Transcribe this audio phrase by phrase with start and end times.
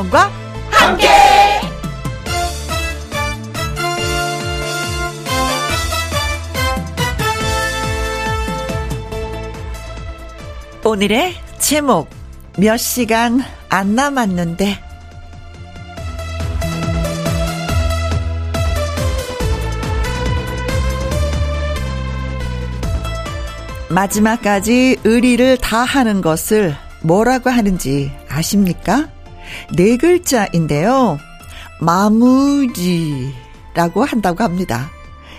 [0.00, 0.30] 김혜영과
[0.70, 1.08] 함께.
[10.84, 12.08] 오늘의 제목
[12.56, 14.82] 몇 시간 안 남았는데
[23.90, 29.08] 마지막까지 의리를 다하는 것을 뭐라고 하는지 아십니까?
[29.76, 31.18] 네 글자인데요.
[31.80, 34.90] 마무리라고 한다고 합니다.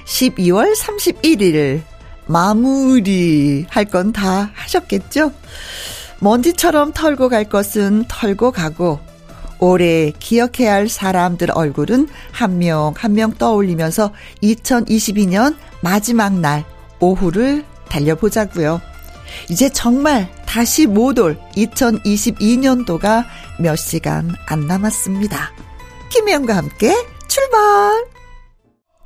[0.05, 1.81] 12월 31일
[2.27, 5.31] 마무리 할 건 다 하셨겠죠?
[6.20, 8.99] 먼지처럼 털고 갈 것은 털고 가고
[9.59, 14.12] 올해 기억해야 할 사람들 얼굴은 한 명 한명 떠올리면서
[14.43, 16.63] 2022년 마지막 날
[16.99, 18.81] 오후를 달려보자고요.
[19.49, 23.26] 이제 정말 다시 못 올 2022년도가
[23.60, 25.51] 몇 시간 안 남았습니다.
[26.10, 26.93] 김혜영과 함께
[27.27, 28.05] 출발!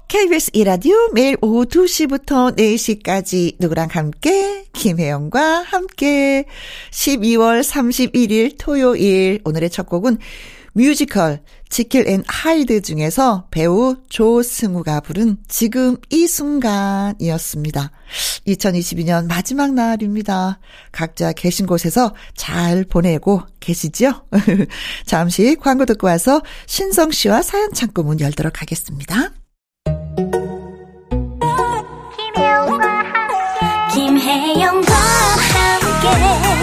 [0.07, 6.45] KBS 이라디오 매일 오후 2시부터 4시까지 누구랑 함께 김혜영과 함께
[6.91, 10.19] 12월 31일 토요일 오늘의 첫 곡은
[10.75, 17.91] 뮤지컬 지킬 앤 하이드 중에서 배우 조승우가 부른 지금 이 순간이었습니다.
[18.45, 20.59] 2022년 마지막 날입니다.
[20.91, 24.25] 각자 계신 곳에서 잘 보내고 계시죠?
[25.07, 29.31] 잠시 광고 듣고 와서 신성 씨와 사연 창고 문 열도록 하겠습니다.
[33.93, 36.54] 김혜영과 함께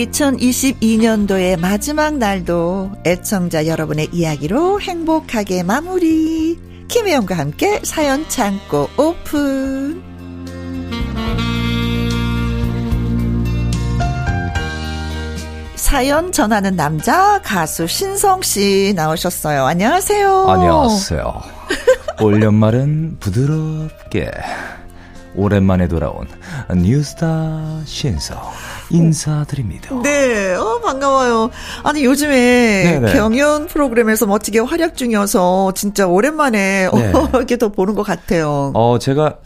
[0.00, 6.58] 2022년도의 마지막 날도 애청자 여러분의 이야기로 행복하게 마무리.
[6.88, 10.09] 김혜영과 함께 사연 창고 오픈.
[15.90, 19.66] 사연 전하는 남자 가수 신성 씨 나오셨어요.
[19.66, 20.46] 안녕하세요.
[20.48, 21.42] 안녕하세요.
[22.22, 24.30] 올 연말은 부드럽게
[25.34, 26.28] 오랜만에 돌아온
[26.72, 28.38] 뉴스타 신성
[28.90, 30.00] 인사드립니다.
[30.04, 31.50] 네, 어, 반가워요.
[31.82, 33.12] 아니, 요즘에 네네.
[33.12, 37.12] 경연 프로그램에서 멋지게 활약 중이어서 진짜 오랜만에 네.
[37.34, 38.70] 이렇게 더 보는 것 같아요.
[38.76, 39.38] 어, 제가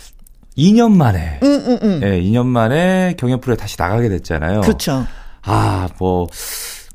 [0.58, 2.00] 2년 만에, 음, 음, 음.
[2.00, 4.60] 네, 2년 만에 경연 프로에 다시 나가게 됐잖아요.
[4.60, 5.06] 그렇죠.
[5.44, 6.26] 아, 뭐,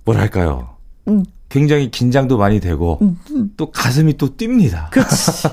[0.06, 0.76] 뭐랄까요.
[1.08, 1.24] 음.
[1.50, 3.50] 굉장히 긴장도 많이 되고 음, 음.
[3.58, 4.92] 또 가슴이 또 뜁니다.
[4.92, 5.48] 그렇지.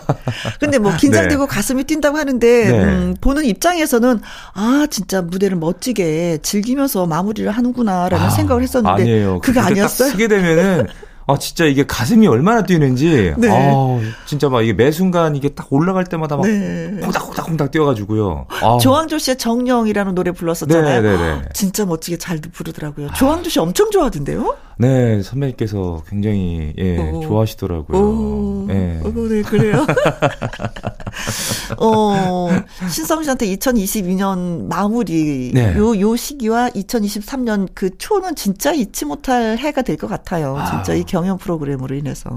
[0.61, 1.49] 근데 뭐 긴장되고 네.
[1.49, 2.85] 가슴이 뛴다고 하는데 네.
[2.85, 4.21] 음, 보는 입장에서는
[4.53, 9.41] 아 진짜 무대를 멋지게 즐기면서 마무리를 하는구나라는 아, 생각을 했었는데 아니에요.
[9.41, 10.11] 그게 아니었어요.
[10.11, 10.87] 쓰게 되면은
[11.29, 13.49] 아 진짜 이게 가슴이 얼마나 뛰는지 네.
[13.51, 16.99] 아 진짜 막 이게 매 순간 이게 딱 올라갈 때마다 막 네.
[17.03, 18.47] 콩닥콩닥콩닥 뛰어가지고요.
[18.63, 18.79] 아.
[18.81, 21.03] 조항조 씨의 정령이라는 노래 불렀었잖아요.
[21.03, 21.17] 네네네.
[21.17, 21.49] 네, 네.
[21.53, 23.09] 진짜 멋지게 잘 부르더라고요.
[23.15, 24.57] 조항조 씨 엄청 좋아하던데요?
[24.79, 27.23] 네 선배님께서 굉장히 예 오.
[27.23, 27.99] 좋아하시더라고요.
[27.99, 28.67] 오.
[28.71, 29.01] 예.
[29.03, 29.87] 오, 네 그래요.
[31.81, 32.49] 어
[32.91, 36.01] 신성 씨한테 2022년 마무리 요요 네.
[36.01, 40.59] 요 시기와 2023년 그 초는 진짜 잊지 못할 해가 될 것 같아요.
[40.71, 40.95] 진짜 아.
[40.97, 42.31] 이 경연 프로그램으로 인해서.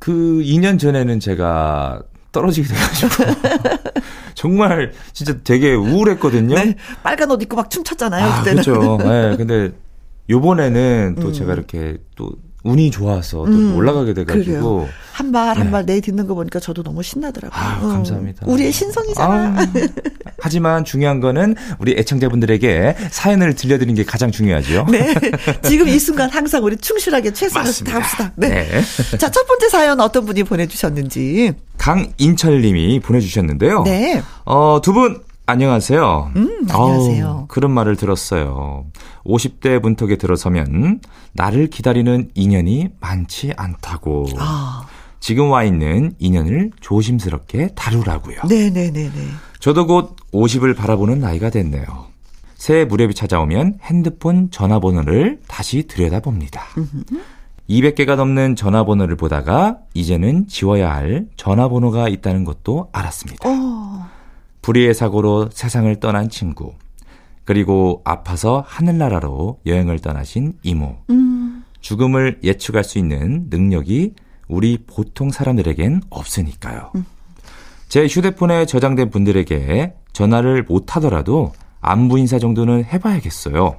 [0.00, 3.24] 그 2년 전에는 제가 떨어지게 돼가지고
[4.34, 6.56] 정말 진짜 되게 우울했거든요.
[6.56, 8.24] 네, 빨간 옷 입고 막 춤췄잖아요.
[8.26, 8.62] 아, 그때는.
[8.62, 8.98] 그렇죠.
[8.98, 9.70] 네, 근데
[10.28, 11.32] 요번에는 또 음.
[11.32, 12.32] 제가 이렇게 또
[12.66, 15.94] 운이 좋아서 또 음, 올라가게 돼가지고 한 발 한발 네.
[15.94, 17.58] 내딛는 거 보니까 저도 너무 신나더라고요.
[17.58, 18.46] 아, 감사합니다.
[18.46, 19.34] 어, 우리의 신성이잖아.
[19.34, 19.66] 아,
[20.38, 24.86] 하지만 중요한 거는 우리 애청자분들에게 사연을 들려드리는 게 가장 중요하죠.
[24.90, 25.14] 네.
[25.62, 28.32] 지금 이 순간 항상 우리 충실하게 최선을 다합시다.
[28.36, 28.48] 네.
[28.48, 29.16] 네.
[29.18, 31.54] 자, 첫 번째 사연 어떤 분이 보내주셨는지.
[31.78, 33.82] 강인철님이 보내주셨는데요.
[33.84, 34.22] 네.
[34.44, 36.32] 어, 두 분 안녕하세요.
[36.34, 37.26] 음, 안녕하세요.
[37.26, 38.84] 어우, 그런 말을 들었어요.
[39.24, 41.00] 50대 문턱에 들어서면
[41.34, 44.26] 나를 기다리는 인연이 많지 않다고.
[44.38, 44.86] 아.
[45.20, 48.38] 지금 와 있는 인연을 조심스럽게 다루라고요.
[48.48, 49.10] 네네네네.
[49.60, 51.84] 저도 곧 50을 바라보는 나이가 됐네요.
[52.56, 56.62] 새해 무렵이 찾아오면 핸드폰 전화번호를 다시 들여다봅니다.
[57.70, 63.48] 200개가 넘는 전화번호를 보다가 이제는 지워야 할 전화번호가 있다는 것도 알았습니다.
[63.48, 63.85] 어.
[64.66, 66.74] 불의의 사고로 세상을 떠난 친구.
[67.44, 70.96] 그리고 아파서 하늘나라로 여행을 떠나신 이모.
[71.08, 71.62] 음.
[71.80, 74.14] 죽음을 예측할 수 있는 능력이
[74.48, 76.90] 우리 보통 사람들에겐 없으니까요.
[76.96, 77.06] 음.
[77.88, 83.76] 제 휴대폰에 저장된 분들에게 전화를 못 하더라도 안부 인사 정도는 해봐야겠어요.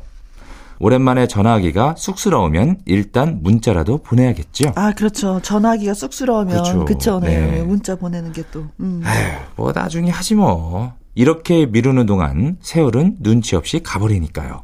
[0.80, 4.74] 오랜만에 전화하기가 쑥스러우면 일단 문자라도 보내야겠죠.
[4.76, 5.40] 아, 그렇죠.
[5.42, 7.20] 전화하기가 쑥스러우면 그렇죠.
[7.20, 7.52] 네.
[7.52, 7.64] 네.
[7.64, 8.66] 문자 보내는 게 또.
[8.80, 9.02] 음.
[9.06, 10.94] 에휴, 뭐 나중에 하지 뭐.
[11.16, 14.62] 이렇게 미루는 동안 세월은 눈치 없이 가버리니까요.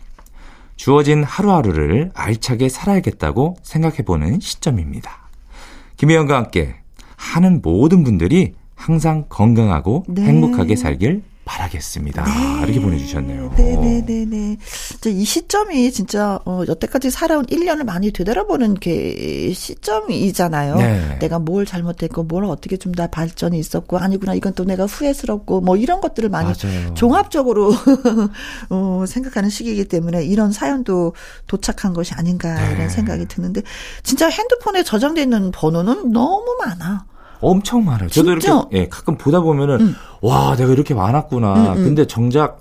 [0.76, 5.30] 주어진 하루하루를 알차게 살아야겠다고 생각해보는 시점입니다.
[5.98, 6.76] 김혜영과 함께
[7.16, 10.24] 하는 모든 분들이 항상 건강하고 네.
[10.24, 12.24] 행복하게 살길 바라겠습니다.
[12.24, 12.64] 네.
[12.64, 13.54] 이렇게 보내주셨네요.
[13.58, 14.26] 네네네네.
[14.26, 14.58] 네,
[15.02, 15.10] 네.
[15.10, 20.76] 이 시점이 진짜 어, 여태까지 살아온 1년을 많이 되돌아보는 게 시점이잖아요.
[20.76, 21.20] 네.
[21.20, 26.00] 내가 뭘 잘못했고 뭘 어떻게 좀더 발전이 있었고 아니구나 이건 또 내가 후회스럽고 뭐 이런
[26.00, 26.94] 것들을 많이 맞아요.
[26.94, 27.74] 종합적으로
[28.70, 31.14] 어, 생각하는 시기이기 때문에 이런 사연도
[31.48, 32.76] 도착한 것이 아닌가 네.
[32.76, 33.62] 이런 생각이 드는데
[34.04, 37.06] 진짜 핸드폰에 저장되어 있는 번호는 너무 많아.
[37.44, 38.10] 엄청 많아요.
[38.10, 38.32] 저도?
[38.32, 39.96] 이렇게 예, 가끔 보다 보면은 음.
[40.22, 41.76] 와 내가 이렇게 많았구나.
[41.76, 42.60] 근데 정작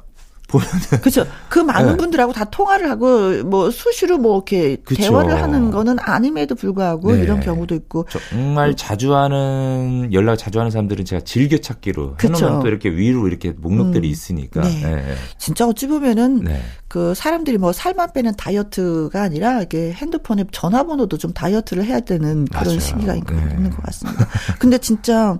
[0.52, 1.26] 보면은 그렇죠.
[1.48, 1.96] 그 많은 네.
[1.96, 5.02] 분들하고 다 통화를 하고 뭐 수시로 뭐 이렇게 그쵸.
[5.02, 7.22] 대화를 하는 거는 아님에도 불구하고 네.
[7.22, 8.74] 이런 경우도 있고 정말 음.
[8.76, 14.06] 자주 하는 연락 자주 하는 사람들은 제가 즐겨 찾기로 해놓으면 또 이렇게 위로 이렇게 목록들이
[14.08, 14.12] 음.
[14.12, 14.80] 있으니까 네.
[14.80, 15.14] 네.
[15.38, 16.60] 진짜 어찌 보면은 네.
[16.88, 22.64] 그 사람들이 뭐 살만 빼는 다이어트가 아니라 이게 핸드폰에 전화번호도 좀 다이어트를 해야 되는 그런
[22.64, 22.78] 맞아요.
[22.80, 23.70] 시기가 있는 네.
[23.70, 24.28] 것 같습니다.
[24.58, 25.38] 근데 진짜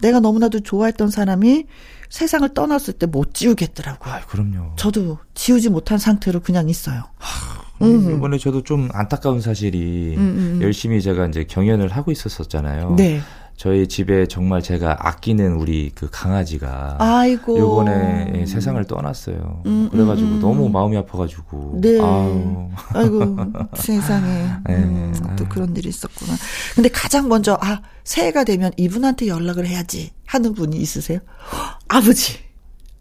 [0.00, 1.66] 내가 너무나도 좋아했던 사람이
[2.08, 4.12] 세상을 떠났을 때 못 지우겠더라고요.
[4.14, 4.72] 아, 그럼요.
[4.76, 7.04] 저도 지우지 못한 상태로 그냥 있어요.
[7.16, 8.16] 하, 음.
[8.16, 10.62] 이번에 저도 좀 안타까운 사실이 음, 음, 음.
[10.62, 12.94] 열심히 제가 이제 경연을 하고 있었었잖아요.
[12.96, 13.20] 네.
[13.58, 19.62] 저희 집에 정말 제가 아끼는 우리 그 강아지가 아이고 요번에 세상을 떠났어요.
[19.66, 22.00] 음, 음 그래가지고 음, 너무 마음이 아파가지고 네.
[22.00, 22.68] 아유.
[22.94, 23.36] 아이고
[23.74, 24.74] 세상에 네.
[24.76, 26.34] 음, 또 그런 일이 있었구나.
[26.76, 31.18] 근데 가장 먼저 아 새해가 되면 이분한테 연락을 해야지 하는 분이 있으세요?
[31.88, 32.38] 아버지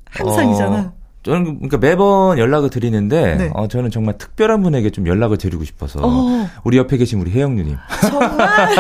[0.10, 0.80] 항상이잖아.
[0.80, 0.97] 어.
[1.28, 3.52] 저는 그러니까 매번 연락을 드리는데 네.
[3.54, 6.50] 어, 저는 정말 특별한 분에게 좀 연락을 드리고 싶어서 어.
[6.64, 7.76] 우리 옆에 계신 우리 혜영 누님.
[8.10, 8.38] 정말.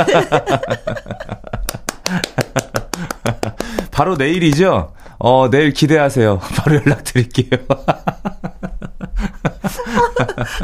[3.91, 4.93] 바로 내일이죠.
[5.19, 6.39] 어, 내일 기대하세요.
[6.55, 7.59] 바로 연락 드릴게요.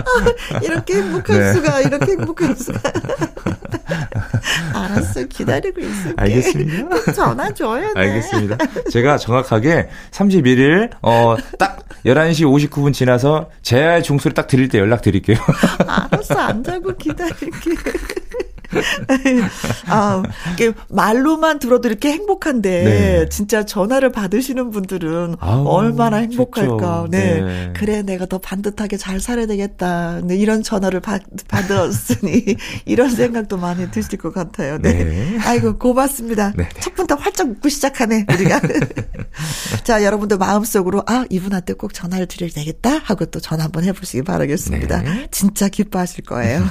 [0.64, 1.54] 이렇게 행복할 네.
[1.54, 2.80] 수가, 이렇게 행복할 수가.
[4.74, 6.14] 알았어, 기다리고 있을게.
[6.18, 7.12] 알겠습니다.
[7.14, 8.00] 전화 줘야 돼.
[8.00, 8.58] 알겠습니다.
[8.92, 15.38] 제가 정확하게 31일, 어, 딱 11시 59분 지나서 제알 종소리 딱 드릴 때 연락 드릴게요.
[15.88, 17.50] 알았어, 안 자고 기다릴게.
[19.88, 20.24] 아,
[20.54, 23.30] 이게 말로만 들어도 이렇게 행복한데 네.
[23.30, 27.08] 진짜 전화를 받으시는 분들은 아우, 얼마나 행복할까.
[27.10, 27.42] 네.
[27.42, 27.74] 네.
[27.76, 30.22] 그래 내가 더 반듯하게 잘 살아야 되겠다.
[30.24, 34.78] 네, 이런 전화를 받, 받았으니 이런 생각도 많이 드실 것 같아요.
[34.80, 35.04] 네.
[35.04, 35.38] 네.
[35.44, 36.54] 아이고 고맙습니다.
[36.56, 36.80] 네, 네.
[36.80, 38.62] 첫부터 활짝 웃고 시작하네 우리가.
[39.84, 45.02] 자 여러분들 마음속으로 아 이분한테 꼭 전화를 드려야 되겠다 하고 또 전화 한번 해보시기 바라겠습니다.
[45.02, 45.28] 네.
[45.32, 46.64] 진짜 기뻐하실 거예요.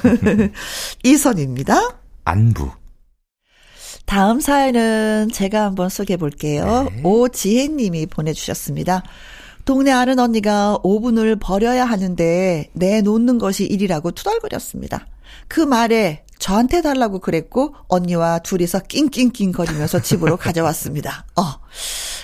[1.02, 1.91] 이선입니다.
[2.24, 2.70] 안부.
[4.06, 6.88] 다음 사연은 제가 한번 소개해 볼게요.
[6.94, 7.02] 네.
[7.04, 9.02] 오지혜 님이 보내주셨습니다.
[9.64, 15.06] 동네 아는 언니가 오븐을 버려야 하는데 내놓는 것이 일이라고 투덜거렸습니다.
[15.48, 21.24] 그 말에 저한테 달라고 그랬고 언니와 둘이서 낑낑낑 거리면서 집으로 가져왔습니다.
[21.36, 21.60] 어.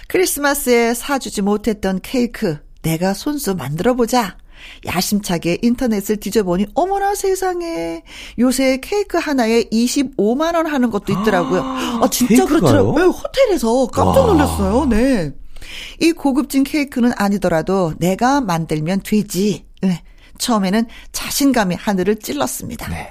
[0.09, 4.37] 크리스마스에 사주지 못했던 케이크 내가 손수 만들어 보자.
[4.87, 8.03] 야심차게 인터넷을 뒤져보니 어머나 세상에
[8.39, 11.63] 요새 케이크 하나에 25만 원 하는 것도 있더라고요.
[11.63, 12.95] 아, 진짜 그렇더라고요.
[12.95, 14.87] 네, 호텔에서 깜짝 놀랐어요.
[14.87, 15.33] 네.
[16.01, 19.67] 이 고급진 케이크는 아니더라도 내가 만들면 되지.
[19.83, 20.03] 네.
[20.39, 22.89] 처음에는 자신감이 하늘을 찔렀습니다.
[22.89, 23.09] 네.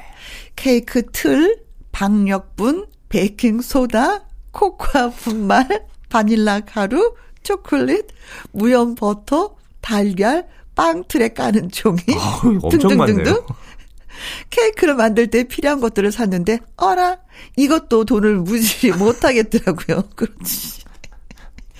[0.55, 8.07] 케이크 틀, 박력분, 베이킹 소다, 코코아 분말, 바닐라 가루, 초콜릿,
[8.51, 10.47] 무염 버터, 달걀,
[10.77, 11.97] 빵 틀에 까는 종이
[12.69, 13.35] 등등등등.
[14.49, 17.17] 케이크를 만들 때 필요한 것들을 샀는데 어라
[17.55, 20.03] 이것도 돈을 무지 못하겠더라고요.
[20.15, 20.77] 그렇지.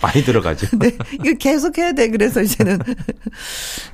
[0.02, 0.68] 많이 들어가죠.
[0.78, 2.10] 네, 이거 계속 해야 돼.
[2.10, 2.80] 그래서 이제는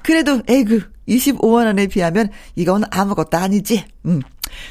[0.03, 3.85] 그래도 에이그 25만 원에 비하면 이건 아무것도 아니지.
[4.05, 4.21] 음.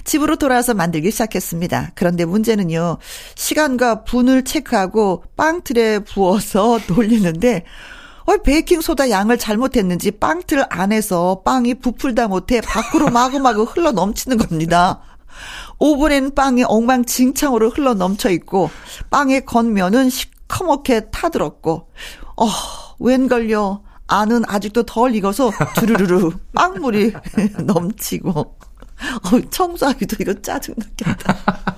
[0.04, 1.92] 집으로 돌아와서 만들기 시작했습니다.
[1.94, 2.98] 그런데 문제는요.
[3.34, 7.64] 시간과 분을 체크하고 빵틀에 부어서 돌리는데
[8.24, 15.00] 어, 베이킹소다 양을 잘못했는지 빵틀 안에서 빵이 부풀다 못해 밖으로 마구마구 흘러 넘치는 겁니다.
[15.78, 18.70] 오븐엔 빵이 엉망진창으로 흘러 넘쳐 있고
[19.10, 21.88] 빵의 겉면은 시커멓게 타들었고
[22.36, 22.48] 어,
[23.00, 23.82] 웬걸요.
[24.06, 27.14] 안은 아직도 덜 익어서 두루루루 빵물이
[27.64, 31.71] 넘치고 어, 청소하기도 이거 짜증나겠다.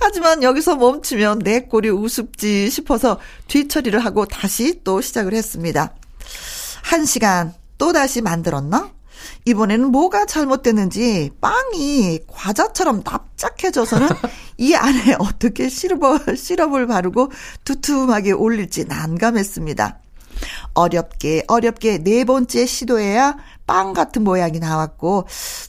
[0.00, 5.94] 하지만 여기서 멈추면 내 꼴이 우습지 싶어서 뒤처리를 하고 다시 또 시작을 했습니다.
[6.82, 8.90] 한 시간 또 다시 만들었나?
[9.44, 14.08] 이번에는 뭐가 잘못됐는지 빵이 과자처럼 납작해져서는
[14.58, 17.30] 이 안에 어떻게 시럽을, 시럽을 바르고
[17.64, 20.00] 두툼하게 올릴지 난감했습니다.
[20.74, 23.36] 어렵게 어렵게 네 번째 시도해야
[23.66, 25.26] 빵 같은 모양이 나왔고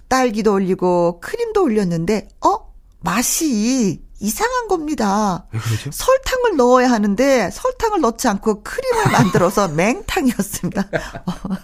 [0.07, 2.69] 딸기도 올리고 크림도 올렸는데 어
[2.99, 5.45] 맛이 이상한 겁니다.
[5.91, 10.89] 설탕을 넣어야 하는데 설탕을 넣지 않고 크림을 만들어서 맹탕이었습니다.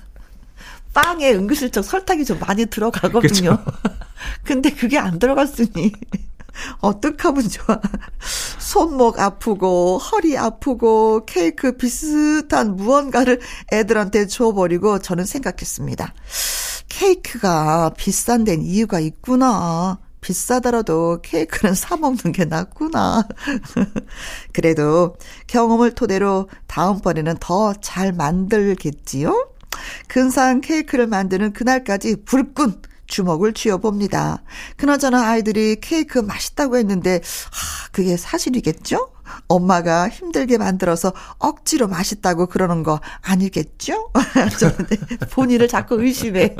[0.93, 3.57] 빵에 은근슬쩍 설탕이 좀 많이 들어가거든요.
[4.43, 5.91] 근데 그게 안 들어갔으니
[6.79, 7.81] 어떡하면 좋아.
[8.59, 13.41] 손목 아프고 허리 아프고 케이크 비슷한 무언가를
[13.73, 16.13] 애들한테 줘버리고 저는 생각했습니다.
[16.87, 19.99] 케이크가 비싼 데는 이유가 있구나.
[20.25, 23.27] 비싸더라도 케이크는 사 먹는 게 낫구나.
[24.53, 25.15] 그래도
[25.45, 29.49] 경험을 토대로 다음번에는 더 잘 만들겠지요?
[30.07, 34.41] 근사한 케이크를 만드는 그날까지 불끈 주먹을 쥐어봅니다.
[34.77, 39.11] 그나저나 아이들이 케이크 맛있다고 했는데, 아, 그게 사실이겠죠?
[39.47, 44.11] 엄마가 힘들게 만들어서 억지로 맛있다고 그러는 거 아니겠죠?
[45.31, 46.55] 본인을 자꾸 의심해.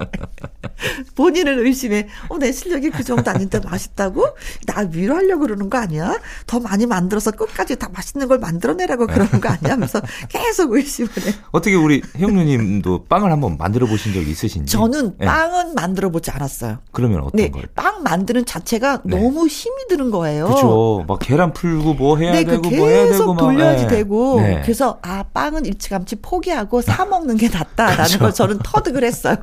[1.15, 2.07] 본인을 의심해.
[2.29, 4.27] 어, 내 실력이 그 정도 아닌데 맛있다고?
[4.67, 6.19] 나 위로하려고 그러는 거 아니야?
[6.47, 9.73] 더 많이 만들어서 끝까지 다 맛있는 걸 만들어내라고 그러는 거 아니야?
[9.73, 11.33] 하면서 계속 의심을 해.
[11.51, 14.71] 어떻게 우리 혜영 누님도 빵을 한번 만들어 보신 적 있으신지?
[14.71, 15.73] 저는 빵은 네.
[15.75, 16.79] 만들어 보지 않았어요.
[16.91, 17.63] 그러면 어떤 네, 걸?
[17.75, 19.17] 빵 만드는 자체가 네.
[19.19, 20.47] 너무 힘이 드는 거예요.
[20.47, 21.05] 그렇죠.
[21.07, 23.87] 막 계란 풀고 뭐 해야 네, 되고 그뭐 해야 되고 돌려야지 네.
[23.89, 24.61] 되고 네.
[24.63, 28.19] 그래서 아 빵은 일찌감치 포기하고 사 먹는 게 낫다라는 그렇죠.
[28.19, 29.35] 걸 저는 터득을 했어요.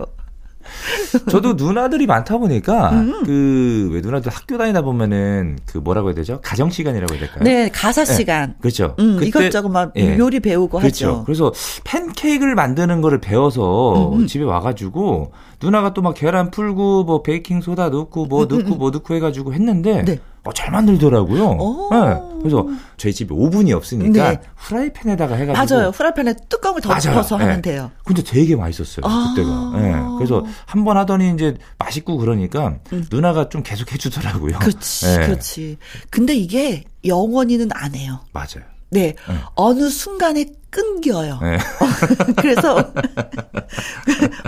[1.28, 3.24] 저도 누나들이 많다 보니까 음.
[3.24, 6.38] 그왜 누나들 학교 다니다 보면은 그 뭐라고 해야 되죠?
[6.42, 7.42] 가정 시간이라고 해야 될까요?
[7.42, 8.14] 네, 가사 네.
[8.14, 8.50] 시간.
[8.50, 8.54] 네.
[8.60, 8.94] 그렇죠.
[8.98, 10.16] 음, 그때, 이것저것 막 예.
[10.18, 11.08] 요리 배우고 그렇죠.
[11.08, 11.24] 하죠.
[11.24, 11.52] 그래서
[11.84, 14.26] 팬케이크를 만드는 거를 배워서 음, 음.
[14.26, 18.76] 집에 와가지고 누나가 또 막 계란 풀고 뭐 베이킹 소다 넣고 뭐 음, 음, 넣고
[18.76, 20.18] 뭐 넣고 해가지고 했는데 네.
[20.44, 21.88] 어, 잘 만들더라고요.
[21.92, 22.20] 네.
[22.40, 24.40] 그래서 저희 집에 오븐이 없으니까 네.
[24.56, 25.90] 후라이팬에다가 해가지고 맞아요.
[25.90, 27.44] 후라이팬에 뚜껑을 덮어서 네.
[27.44, 27.90] 하면 돼요.
[28.04, 29.72] 근데 되게 맛있었어요 아~ 그때가.
[29.80, 29.92] 네.
[30.18, 33.06] 그래서 한 번 하더니 이제 맛있고 그러니까 음.
[33.08, 34.58] 누나가 좀 계속 해주더라고요.
[34.58, 35.26] 그렇지, 네.
[35.26, 35.78] 그렇지.
[36.10, 38.18] 근데 이게 영원히는 안 해요.
[38.32, 38.64] 맞아요.
[38.90, 39.14] 네.
[39.28, 39.34] 네.
[39.54, 41.38] 어느 순간에 끊겨요.
[41.40, 41.58] 네.
[42.42, 42.92] 그래서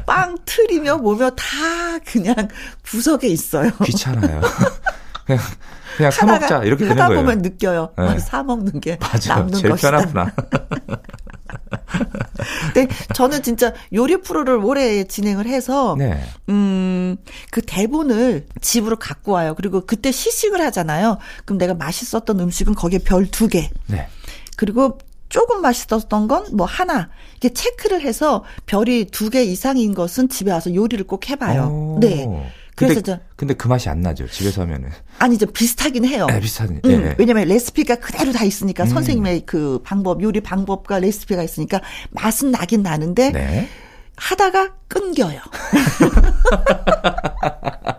[0.06, 1.44] 빵 틀이며 뭐며 다
[2.04, 2.34] 그냥
[2.84, 3.70] 구석에 있어요.
[3.84, 4.40] 귀찮아요.
[5.26, 5.42] 그냥
[5.96, 7.20] 그냥 사 먹자 이렇게 되는 거예요.
[7.22, 7.90] 보면 느껴요.
[7.96, 8.04] 네.
[8.04, 9.90] 아, 사 먹는 게 맞아, 남는 제일 것이다.
[9.90, 10.32] 편하구나.
[12.74, 16.20] 네, 저는 진짜 요리 프로를 오래 진행을 해서 네.
[16.48, 17.16] 음,
[17.50, 19.54] 그 대본을 집으로 갖고 와요.
[19.56, 21.18] 그리고 그때 시식을 하잖아요.
[21.44, 23.70] 그럼 내가 맛있었던 음식은 거기에 별 두 개.
[23.86, 24.06] 네.
[24.56, 27.08] 그리고 조금 맛있었던 건 뭐 하나
[27.40, 31.62] 이렇게 체크를 해서 별이 두 개 이상인 것은 집에 와서 요리를 꼭 해봐요.
[31.64, 31.98] 오.
[32.00, 32.26] 네.
[32.74, 36.26] 그래서 근데, 근데 그 맛이 안 나죠 집에서 하면은 아니 좀 비슷하긴 해요.
[36.28, 36.68] 네, 비슷한.
[36.68, 37.14] 음, 네.
[37.18, 38.88] 왜냐면 레시피가 그대로 다 있으니까 음.
[38.88, 43.68] 선생님의 그 방법 요리 방법과 레시피가 있으니까 맛은 나긴 나는데 네.
[44.16, 45.40] 하다가 끊겨요.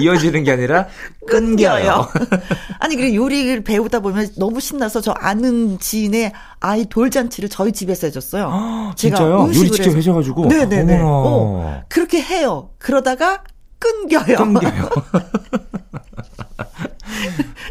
[0.00, 0.86] 이어지는 게 아니라
[1.26, 2.08] 끊겨요.
[2.80, 8.48] 아니 그리고 요리를 배우다 보면 너무 신나서 저 아는 지인의 아이 돌잔치를 저희 집에서 해줬어요.
[8.52, 9.42] 아, 제가 진짜요?
[9.46, 9.96] 요리 직접 해서.
[9.96, 10.46] 해셔가지고.
[10.46, 11.00] 네네네.
[11.02, 12.70] 어, 그렇게 해요.
[12.78, 13.42] 그러다가
[13.78, 14.36] 끊겨요.
[14.36, 14.88] 끊겨요.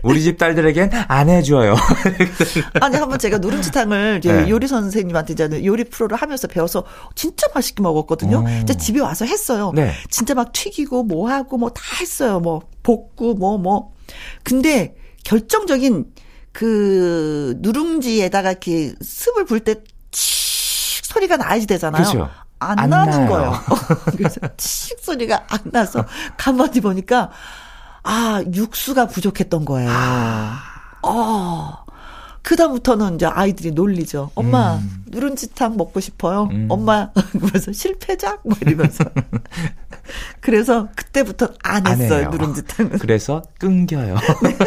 [0.03, 1.75] 우리 집 딸들에겐 안 해줘요.
[2.81, 4.49] 아니 한번 제가 누룽지탕을 네.
[4.49, 6.83] 요리 선생님한테 이제 요리 프로를 하면서 배워서
[7.15, 8.43] 진짜 맛있게 먹었거든요.
[8.45, 8.61] 오.
[8.63, 9.71] 이제 집에 와서 했어요.
[9.75, 9.91] 네.
[10.09, 12.39] 진짜 막 튀기고 뭐 하고 뭐 다 했어요.
[12.39, 13.93] 뭐 볶고 뭐뭐 뭐.
[14.43, 16.05] 근데 결정적인
[16.53, 19.75] 그 누룽지에다가 이렇게 습을 불 때
[20.11, 22.03] 치 소리가 나야지 되잖아요.
[22.03, 22.29] 그렇죠.
[22.59, 23.29] 안, 안 나는 나요.
[23.29, 23.53] 거예요.
[24.15, 26.05] 그래서 치 소리가 안 나서
[26.37, 27.31] 가만히 보니까
[28.05, 29.89] 아, 육수가 부족했던 거예요.
[29.91, 30.59] 아.
[31.01, 31.85] 어.
[32.43, 34.29] 그다음부터는 이제 아이들이 놀리죠.
[34.35, 35.03] 엄마, 음.
[35.07, 36.47] 누룽지탕 먹고 싶어요.
[36.51, 36.67] 음.
[36.69, 37.09] 엄마,
[37.41, 38.41] 그래서 실패작?
[38.43, 39.03] 뭐 이러면서.
[40.39, 42.99] 그래서 그때부터 안, 안 했어요, 누룽지탕은.
[42.99, 44.15] 그래서 끊겨요.
[44.43, 44.57] 네.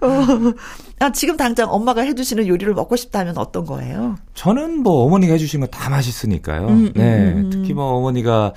[0.06, 0.54] 어,
[1.00, 4.16] 아, 지금 당장 엄마가 해주시는 요리를 먹고 싶다면 어떤 거예요?
[4.34, 6.68] 저는 뭐 어머니가 해주신 거다 맛있으니까요.
[6.68, 7.32] 음, 음, 네.
[7.32, 8.52] 음, 특히 뭐 어머니가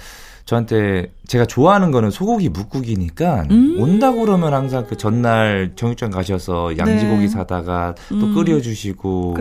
[0.48, 3.76] 저한테 제가 좋아하는 거는 소고기 묵국이니까 음.
[3.80, 7.28] 온다고 그러면 항상 그 전날 정육점 가셔서 양지고기 네.
[7.28, 8.34] 사다가 또 음.
[8.34, 9.36] 끓여주시고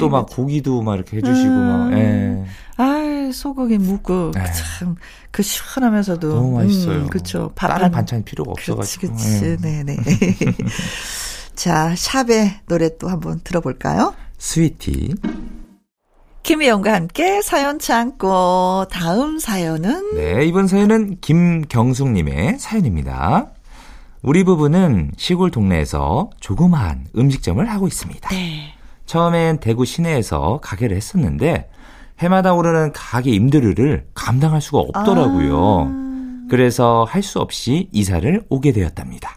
[0.00, 1.68] 또 막 고기도 막 이렇게 해주시고 음.
[1.90, 1.98] 막.
[1.98, 2.44] 예.
[2.78, 4.44] 아 소고기 묵국 네.
[4.78, 7.00] 참그 시원하면서도 너무 맛있어요.
[7.00, 7.52] 음, 그렇죠.
[7.54, 9.08] 다른 반찬 필요가 없어가지고.
[9.08, 9.62] 그렇지, 그렇지.
[9.62, 9.96] 네, 네.
[11.54, 14.14] 자 샵의 노래 또 한번 들어볼까요?
[14.38, 15.14] 스위티.
[16.46, 23.48] 김혜영과 함께 사연 참고 다음 사연은 네, 이번 사연은 김경숙님의 사연입니다.
[24.22, 28.28] 우리 부부는 시골 동네에서 조그마한 음식점을 하고 있습니다.
[28.28, 28.74] 네.
[29.06, 31.68] 처음엔 대구 시내에서 가게를 했었는데
[32.20, 35.88] 해마다 오르는 가게 임대료를 감당할 수가 없더라고요.
[35.90, 36.46] 아.
[36.48, 39.36] 그래서 할 수 없이 이사를 오게 되었답니다.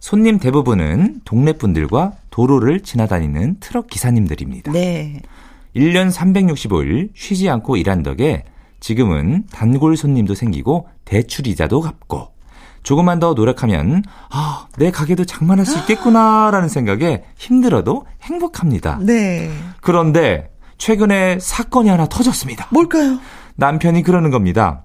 [0.00, 4.72] 손님 대부분은 동네 분들과 도로를 지나다니는 트럭 기사님들입니다.
[4.72, 5.20] 네.
[5.76, 8.44] 1년 365일 쉬지 않고 일한 덕에
[8.80, 12.32] 지금은 단골 손님도 생기고 대출 이자도 갚고
[12.82, 18.98] 조금만 더 노력하면 아, 내 가게도 장만할 수 있겠구나라는 생각에 힘들어도 행복합니다.
[19.02, 19.50] 네.
[19.80, 22.68] 그런데 최근에 사건이 하나 터졌습니다.
[22.72, 23.20] 뭘까요?
[23.54, 24.84] 남편이 그러는 겁니다.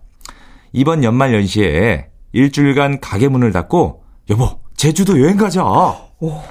[0.73, 5.63] 이번 연말 연시에 일주일간 가게 문을 닫고 여보 제주도 여행 가자.
[5.65, 6.41] 오.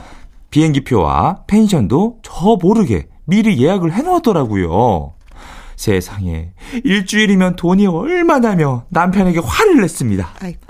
[0.51, 5.13] 비행기표와 펜션도 저 모르게 미리 예약을 해놓았더라고요.
[5.77, 6.53] 세상에
[6.85, 10.29] 일주일이면 돈이 얼마나며 남편에게 화를 냈습니다.
[10.41, 10.61] 아이고.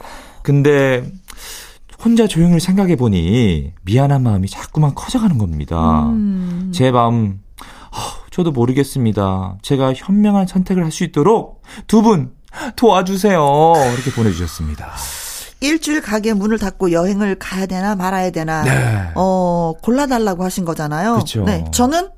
[0.42, 1.04] 근데
[2.04, 6.06] 혼자 조용히 생각해 보니 미안한 마음이 자꾸만 커져가는 겁니다.
[6.06, 6.72] 음.
[6.74, 7.40] 제 마음
[8.30, 9.56] 저도 모르겠습니다.
[9.62, 12.32] 제가 현명한 선택을 할 수 있도록 두 분
[12.76, 13.38] 도와주세요.
[13.94, 14.90] 이렇게 보내주셨습니다.
[15.60, 19.10] 일주일 가게 문을 닫고 여행을 가야 되나 말아야 되나 네.
[19.14, 21.14] 어 골라달라고 하신 거잖아요.
[21.14, 21.44] 그렇죠.
[21.44, 22.08] 네, 저는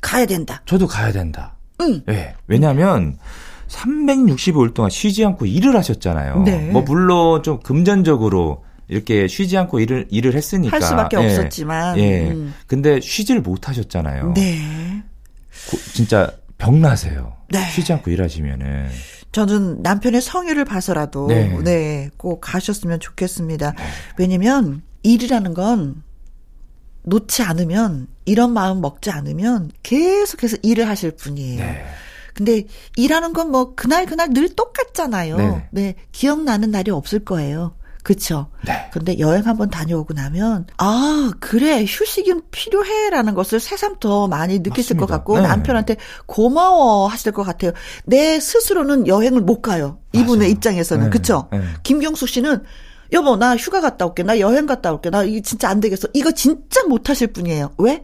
[0.00, 0.62] 가야 된다.
[0.66, 1.56] 저도 가야 된다.
[1.80, 2.02] 응.
[2.06, 2.34] 네.
[2.46, 3.16] 왜냐하면
[3.68, 6.42] 365일 동안 쉬지 않고 일을 하셨잖아요.
[6.42, 6.70] 네.
[6.70, 11.24] 뭐 물론 좀 금전적으로 이렇게 쉬지 않고 일을 일을 했으니까 할 수밖에 예.
[11.26, 11.98] 없었지만.
[11.98, 12.30] 예.
[12.30, 12.54] 음.
[12.66, 14.32] 근데 쉬지를 못 하셨잖아요.
[14.34, 15.02] 네.
[15.70, 17.34] 고, 진짜 병나세요.
[17.50, 17.68] 네.
[17.70, 18.88] 쉬지 않고 일하시면은.
[19.32, 23.72] 저는 남편의 성의를 봐서라도 네, 네 꼭 가셨으면 좋겠습니다.
[23.72, 23.84] 네.
[24.16, 26.02] 왜냐면 일이라는 건
[27.08, 31.58] 놓지 않으면 이런 마음 먹지 않으면 계속해서 일을 하실 분이에요.
[31.58, 31.84] 네.
[32.34, 32.64] 근데
[32.96, 35.36] 일하는 건 뭐 그날 그날 늘 똑같잖아요.
[35.36, 35.68] 네.
[35.72, 35.94] 네.
[36.12, 37.74] 기억나는 날이 없을 거예요.
[38.04, 38.48] 그쵸.
[38.64, 38.88] 네.
[38.92, 45.06] 근데 여행 한번 다녀오고 나면, 아, 그래, 휴식이 필요해라는 것을 새삼 더 많이 느끼실 맞습니다.
[45.06, 45.46] 것 같고, 네.
[45.46, 47.72] 남편한테 고마워 하실 것 같아요.
[48.06, 49.98] 내 스스로는 여행을 못 가요.
[50.14, 50.50] 이분의 맞아요.
[50.52, 51.04] 입장에서는.
[51.06, 51.10] 네.
[51.10, 51.48] 그쵸.
[51.52, 51.60] 네.
[51.82, 52.62] 김경수 씨는
[53.12, 54.22] 여보, 나 휴가 갔다 올게.
[54.22, 55.10] 나 여행 갔다 올게.
[55.10, 56.08] 나 이거 진짜 안 되겠어.
[56.14, 57.72] 이거 진짜 못 하실 분이에요.
[57.78, 58.02] 왜?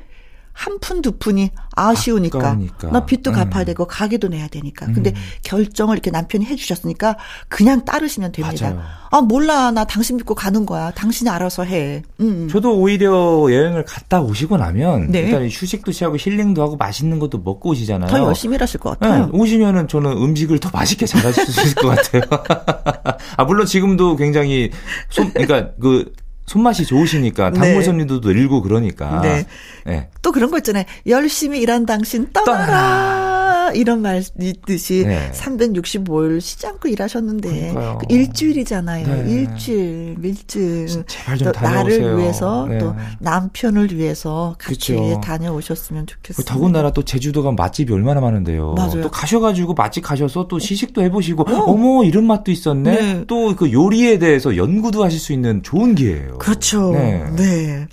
[0.55, 2.39] 한 푼, 두 푼이 아쉬우니까.
[2.39, 2.91] 아까우니까.
[2.93, 3.35] 나 빚도 음.
[3.35, 4.87] 갚아야 되고, 가게도 내야 되니까.
[4.87, 5.15] 근데 음.
[5.43, 7.17] 결정을 이렇게 남편이 해주셨으니까,
[7.49, 8.71] 그냥 따르시면 됩니다.
[8.71, 8.83] 맞아요.
[9.11, 9.73] 아, 몰라.
[9.73, 10.93] 나 당신 믿고 가는 거야.
[10.93, 12.03] 당신이 알아서 해.
[12.21, 12.49] 음.
[12.49, 13.09] 저도 오히려
[13.51, 15.23] 여행을 갔다 오시고 나면, 네.
[15.23, 18.09] 일단 휴식도 취하고 힐링도 하고 맛있는 것도 먹고 오시잖아요.
[18.09, 19.27] 더 열심히 일하실 것 같아요.
[19.27, 22.23] 네, 오시면은 저는 음식을 더 맛있게 잘하실 수 있을 것 같아요.
[23.37, 24.71] 아, 물론 지금도 굉장히,
[25.11, 26.13] 손, 그러니까 그,
[26.47, 27.83] 손맛이 좋으시니까 단골 네.
[27.83, 29.21] 손님들도 늘고 그러니까.
[29.23, 29.47] 네.
[29.85, 30.09] 네.
[30.23, 30.85] 또 그런 거 있잖아요.
[31.07, 32.67] 열심히 일한 당신 떠나라.
[32.67, 33.34] 떠나라.
[33.75, 35.31] 이런 말 있듯이 네.
[35.33, 39.07] 365일 쉬지 않고 일하셨는데 그 일주일이잖아요.
[39.07, 39.31] 네.
[39.31, 41.05] 일주일, 밀증.
[41.07, 42.79] 제발 좀 나를 위해서 네.
[42.79, 45.21] 또 남편을 위해서 같이 그쵸.
[45.23, 46.45] 다녀오셨으면 좋겠어요.
[46.45, 48.75] 더군다나 또 제주도가 맛집이 얼마나 많은데요.
[48.75, 49.03] 맞아요.
[49.03, 51.75] 또 가셔가지고 맛집 가셔서 또 시식도 해보시고 어.
[51.77, 52.95] 머 이런 맛도 있었네.
[52.95, 53.25] 네.
[53.27, 56.39] 또그 요리에 대해서 연구도 하실 수 있는 좋은 기회예요.
[56.39, 56.93] 그렇죠.
[56.93, 57.87] 네.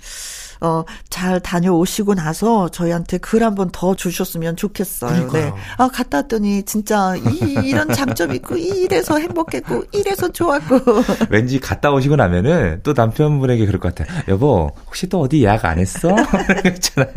[0.62, 0.66] 네.
[0.68, 5.28] 어, 잘 다녀오시고 나서 저희한테 글 한 번 더 주셨으면 좋겠어요.
[5.28, 5.44] 그러니까요.
[5.56, 5.60] 네.
[5.78, 10.80] 아, 갔다 왔더니 진짜 이, 이런 장점이 있고, 이래서 행복했고, 이래서 좋았고.
[11.30, 14.22] 왠지 갔다 오시고 나면은 또 남편분에게 그럴 것 같아요.
[14.28, 16.14] 여보, 혹시 또 어디 예약 안 했어?
[16.64, 17.12] 있잖아요.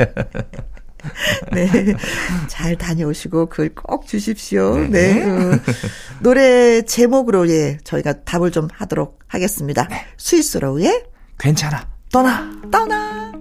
[1.52, 1.94] 네.
[2.48, 4.76] 잘 다녀오시고 글 꼭 주십시오.
[4.76, 4.88] 네.
[4.88, 5.24] 네.
[5.24, 5.60] 음,
[6.20, 9.86] 노래 제목으로 예, 저희가 답을 좀 하도록 하겠습니다.
[9.88, 10.06] 네.
[10.16, 11.04] 스위스로우의
[11.38, 11.86] 괜찮아.
[12.10, 12.50] 떠나.
[12.72, 13.32] 떠나.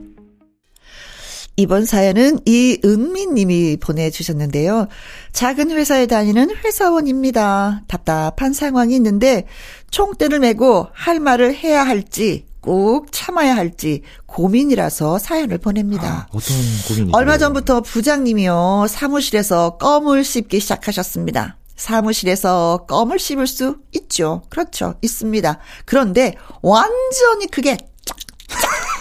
[1.57, 4.87] 이번 사연은 이은미 님이 보내주셨는데요.
[5.31, 7.83] 작은 회사에 다니는 회사원입니다.
[7.87, 9.45] 답답한 상황이 있는데
[9.89, 16.27] 총대를 메고 할 말을 해야 할지 꼭 참아야 할지 고민이라서 사연을 보냅니다.
[16.29, 21.57] 아, 어떤 고민이 얼마 전부터 부장님이요 사무실에서 껌을 씹기 시작하셨습니다.
[21.75, 24.41] 사무실에서 껌을 씹을 수 있죠.
[24.49, 24.95] 그렇죠.
[25.01, 25.59] 있습니다.
[25.85, 28.94] 그런데 완전히 그게 짝짝짝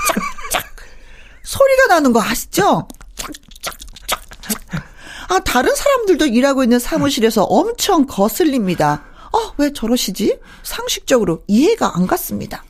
[1.45, 2.89] 소리가 나는 거 아시죠?
[5.29, 9.05] 아 다른 사람들도 일하고 있는 사무실에서 엄청 거슬립니다.
[9.33, 10.39] 어, 왜 저러시지?
[10.63, 12.65] 상식적으로 이해가 안 갔습니다.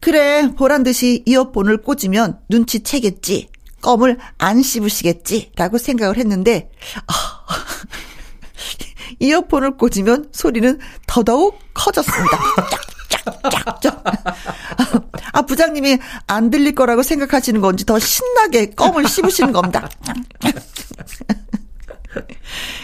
[0.00, 3.50] 그래, 보란 듯이 이어폰을 꽂으면 눈치채겠지.
[3.80, 5.52] 껌을 안 씹으시겠지.
[5.54, 6.70] 라고 생각을 했는데,
[7.06, 7.14] 아,
[9.20, 12.38] 이어폰을 꽂으면 소리는 더더욱 커졌습니다.
[13.80, 14.04] 쫙쫙쫙.
[15.38, 19.88] 아, 부장님이 안 들릴 거라고 생각하시는 건지 더 신나게 껌을 씹으시는 겁니다.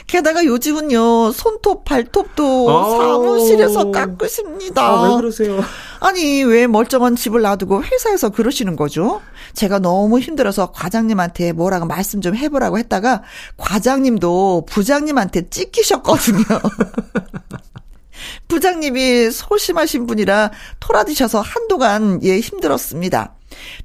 [0.06, 2.98] 게다가 요즘은요, 손톱, 발톱도 오.
[2.98, 4.86] 사무실에서 깎으십니다.
[4.86, 5.60] 아, 왜 그러세요?
[5.98, 9.20] 아니, 왜 멀쩡한 집을 놔두고 회사에서 그러시는 거죠?
[9.54, 13.22] 제가 너무 힘들어서 과장님한테 뭐라고 말씀 좀 해보라고 했다가,
[13.56, 16.44] 과장님도 부장님한테 찍히셨거든요.
[18.48, 23.34] 부장님이 소심하신 분이라 토라지셔서 한동안 예 힘들었습니다.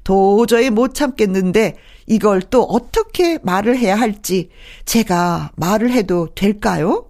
[0.04, 1.76] 도저히 못 참겠는데
[2.06, 4.50] 이걸 또 어떻게 말을 해야 할지
[4.84, 7.06] 제가 말을 해도 될까요?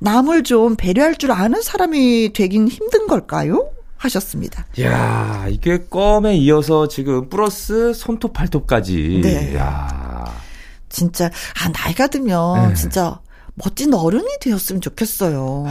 [0.00, 3.70] 남을 좀 배려할 줄 아는 사람이 되긴 힘든 걸까요?
[3.96, 4.66] 하셨습니다.
[4.80, 9.20] 야 이게 껌에 이어서 지금 플러스 손톱 발톱까지.
[9.22, 9.54] 네.
[9.54, 10.26] 야
[10.88, 12.74] 진짜 아 나이가 들면 네.
[12.74, 13.20] 진짜
[13.54, 15.66] 멋진 어른이 되었으면 좋겠어요.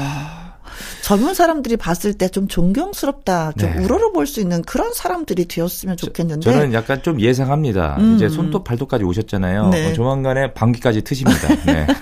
[1.04, 3.84] 젊은 사람들이 봤을 때 좀 존경스럽다, 좀 네.
[3.84, 6.50] 우러러볼 수 있는 그런 사람들이 되었으면 좋겠는데.
[6.50, 7.98] 저, 는 약간 좀 예상합니다.
[8.00, 8.16] 음.
[8.16, 9.68] 이제 손톱 발톱까지 오셨잖아요.
[9.70, 9.92] 네.
[9.92, 11.48] 어, 조만간에 방귀까지 트십니다.
[11.66, 11.86] 네.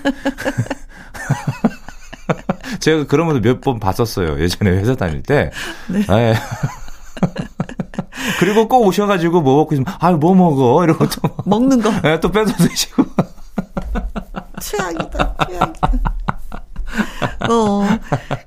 [2.78, 4.40] 제가 그런 분들 몇번 봤었어요.
[4.40, 5.50] 예전에 회사 다닐 때.
[5.88, 6.04] 네.
[6.06, 6.34] 네.
[8.38, 10.84] 그리고 꼭 오셔가지고 뭐 먹고 있으면, 아, 뭐 먹어?
[10.84, 11.28] 이러고 또.
[11.44, 11.90] 먹는 거.
[12.02, 13.04] 네, 또 뺏어 드시고.
[14.62, 15.90] 최악이다, 최악이다.
[17.48, 17.86] 어,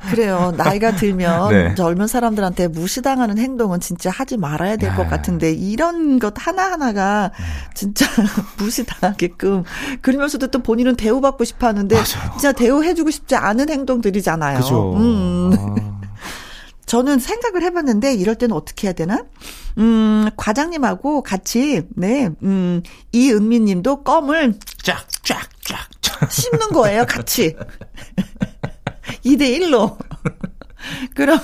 [0.10, 0.53] 그래요.
[0.56, 1.75] 나이가 들면 네.
[1.75, 5.10] 젊은 사람들한테 무시당하는 행동은 진짜 하지 말아야 될것 네.
[5.10, 7.32] 같은데 이런 것 하나하나가
[7.73, 8.06] 진짜
[8.58, 9.63] 무시당하게끔
[10.01, 12.32] 그러면서도 또 본인은 대우받고 싶어 하는데 맞아요.
[12.34, 14.60] 진짜 대우해주고 싶지 않은 행동들이잖아요.
[14.60, 14.93] 그죠.
[14.95, 15.51] 음.
[15.58, 15.93] 아.
[16.86, 19.23] 저는 생각을 해봤는데 이럴 때는 어떻게 해야 되나?
[19.79, 27.56] 음, 과장님하고 같이, 네, 음, 이은미 님도 껌을 쫙, 쫙, 쫙, 씹는 거예요, 같이.
[29.26, 29.97] 2대1로.
[31.15, 31.39] 그럼,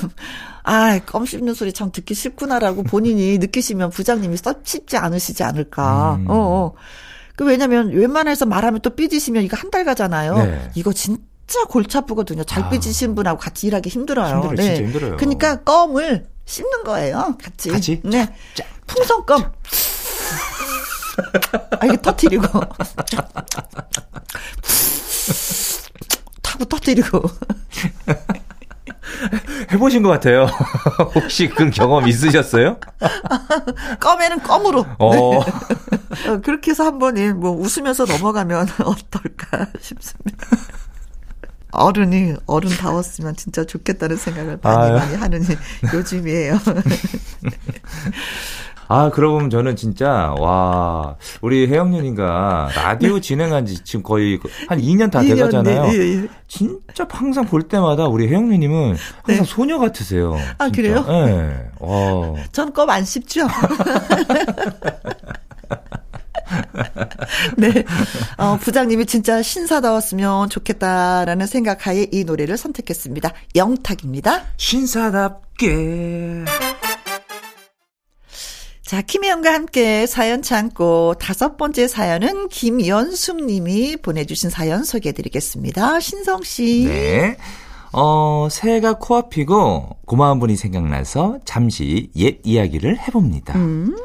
[0.64, 6.16] 아, 껌 씹는 소리 참 듣기 싫구나라고 본인이 느끼시면 부장님이 썩 쉽지 않으시지 않을까.
[6.16, 6.26] 음.
[6.30, 6.74] 어, 어.
[7.36, 10.38] 그 왜냐면 웬만해서 말하면 또 삐지시면 이거 한 달 가잖아요.
[10.44, 10.72] 네.
[10.76, 12.44] 이거 진짜 골치 아프거든요.
[12.44, 12.70] 잘 아.
[12.70, 14.42] 삐지신 분하고 같이 일하기 힘들어요.
[14.42, 14.56] 힘들어요.
[14.56, 14.64] 네.
[14.64, 15.18] 진짜 힘들어요.
[15.18, 17.38] 그러니까 껌을 씹는 거예요.
[17.42, 17.70] 같이.
[17.70, 18.02] 같이?
[18.04, 18.28] 네.
[18.88, 19.52] 풍선껌.
[21.80, 22.44] 아, 이게 터트리고.
[26.42, 27.22] 타고 터뜨리고.
[29.72, 30.46] 해보신 것 같아요.
[31.16, 32.80] 혹시 그 경험 있으셨어요?
[34.00, 34.86] 껌에는 껌으로.
[35.00, 35.12] 어.
[35.44, 36.30] 네.
[36.30, 40.48] 어, 그렇게 해서 한번 뭐 웃으면서 넘어가면 어떨까 싶습니다.
[41.72, 44.94] 어른이 어른다웠으면 진짜 좋겠다는 생각을 많이 아유.
[44.96, 45.44] 많이 하는
[45.94, 46.58] 요즘이에요.
[48.92, 53.22] 아, 그러고 보면 저는 진짜, 와, 우리 혜영님인가 라디오 네.
[53.22, 55.84] 진행한 지 지금 거의 한 2년 다 2년, 돼가잖아요.
[55.84, 56.28] 네, 네, 네.
[56.48, 59.44] 진짜 항상 볼 때마다 우리 혜영님은 항상 네.
[59.44, 60.36] 소녀 같으세요.
[60.58, 60.82] 아, 진짜.
[60.82, 61.06] 그래요?
[61.08, 61.70] 네.
[61.80, 62.34] 와.
[62.52, 63.48] 전껌안 씹죠.
[67.58, 67.86] 네.
[68.38, 73.34] 어, 부장님이 진짜 신사다웠으면 좋겠다라는 생각하에 이 노래를 선택했습니다.
[73.56, 74.46] 영탁입니다.
[74.58, 76.46] 신사답게.
[78.90, 86.00] 자, 김혜영과 함께 사연 참고 다섯 번째 사연은 김연숙 님이 보내주신 사연 소개해 드리겠습니다.
[86.00, 86.86] 신성 씨.
[86.88, 87.38] 네.
[87.94, 93.60] 어, 새해가 코앞이고 고마운 분이 생각나서 잠시 옛 이야기를 해봅니다.
[93.60, 93.96] 음.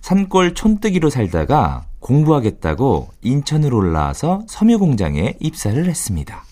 [0.00, 6.46] 산골 촌뜨기로 살다가 공부하겠다고 인천으로 올라와서 섬유 공장에 입사를 했습니다.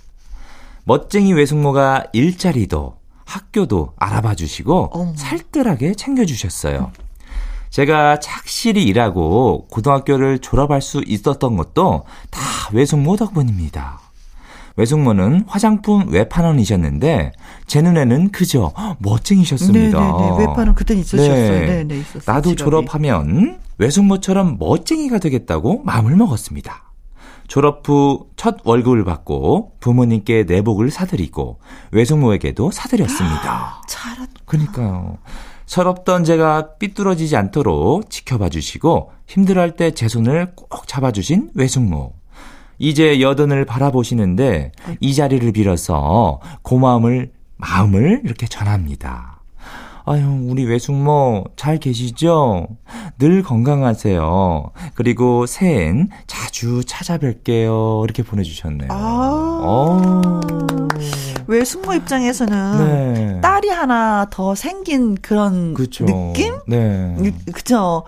[0.85, 5.15] 멋쟁이 외숙모가 일자리도 학교도 알아봐 주시고 어.
[5.17, 6.93] 살뜰하게 챙겨주셨어요.
[7.71, 12.41] 제가 착실히 일하고 고등학교를 졸업할 수 있었던 것도 다
[12.73, 14.01] 외숙모 덕분입니다.
[14.77, 17.33] 외숙모는 화장품 외판원이셨는데
[17.67, 20.01] 제 눈에는 그저 멋쟁이셨습니다.
[20.01, 20.39] 네네네.
[20.39, 21.35] 외판원 그때 있으셨어요.
[21.35, 21.67] 네.
[21.85, 22.23] 네네 있었어요.
[22.27, 22.57] 나도 직업이.
[22.57, 26.85] 졸업하면 외숙모처럼 멋쟁이가 되겠다고 마음을 먹었습니다.
[27.49, 31.59] 졸업 후 첫 월급을 받고 부모님께 내복을 사드리고
[31.91, 33.83] 외숙모에게도 사드렸습니다.
[33.89, 34.29] 잘한.
[34.45, 35.19] 그러니까요.
[35.69, 42.15] 철없던 제가 삐뚤어지지 않도록 지켜봐 주시고 힘들어할 때 제 손을 꼭 잡아주신 외숙모.
[42.79, 49.41] 이제 여든을 바라보시는데 이 자리를 빌어서 고마움을 마음을 이렇게 전합니다.
[50.07, 52.69] 아유, 우리 외숙모 잘 계시죠?
[53.19, 54.71] 늘 건강하세요.
[54.95, 58.05] 그리고 새해엔 자주 찾아뵐게요.
[58.05, 58.89] 이렇게 보내주셨네요.
[58.91, 60.41] 아~
[61.49, 63.41] 외숙모 입장에서는 네.
[63.41, 66.05] 딸이 하나 더 생긴 그런 그쵸.
[66.05, 66.55] 느낌?
[66.67, 67.17] 네.
[67.53, 68.05] 그죠?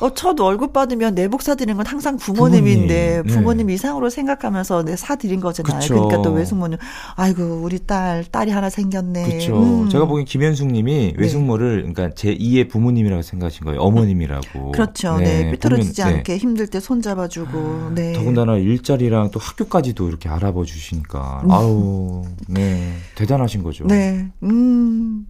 [0.00, 3.74] 어, 저도 월급 받으면 내복 사드리는 건 항상 부모님인데 부모님, 부모님 네.
[3.74, 5.80] 이상으로 생각하면서 내 사드린 거잖아요.
[5.80, 5.94] 그쵸.
[5.94, 6.78] 그러니까 또 외숙모는
[7.16, 9.28] 아이고 우리 딸 딸이 하나 생겼네.
[9.28, 9.60] 그렇죠.
[9.60, 9.88] 음.
[9.88, 11.14] 제가 보기엔 김현숙님이 네.
[11.16, 13.80] 외숙모를 그러니까 제 2의 부모님이라고 생각하신 거예요.
[13.80, 14.72] 어머님이라고.
[14.72, 15.16] 그렇죠.
[15.18, 15.50] 네, 네.
[15.52, 16.18] 삐뚤어지지 보면, 네.
[16.18, 17.92] 않게 힘들 때 손잡아주고.
[17.94, 18.12] 네.
[18.12, 21.50] 더군다나 일자리랑 또 학교까지도 이렇게 알아봐 주시니까 음.
[21.50, 23.86] 아우 네 대단하신 거죠.
[23.86, 24.28] 네.
[24.42, 25.26] 음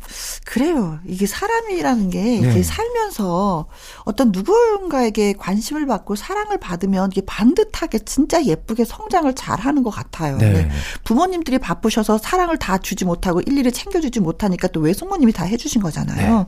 [0.58, 0.98] 그래요.
[1.06, 2.62] 이게 사람이라는 게 네.
[2.62, 3.66] 살면서
[4.04, 10.36] 어떤 누군가에게 관심을 받고 사랑을 받으면 이게 반듯하게 진짜 예쁘게 성장을 잘 하는 것 같아요.
[10.36, 10.52] 네.
[10.52, 10.70] 네.
[11.04, 16.38] 부모님들이 바쁘셔서 사랑을 다 주지 못하고 일일이 챙겨주지 못하니까 또 외숙모님이 다 해주신 거잖아요.
[16.38, 16.46] 네.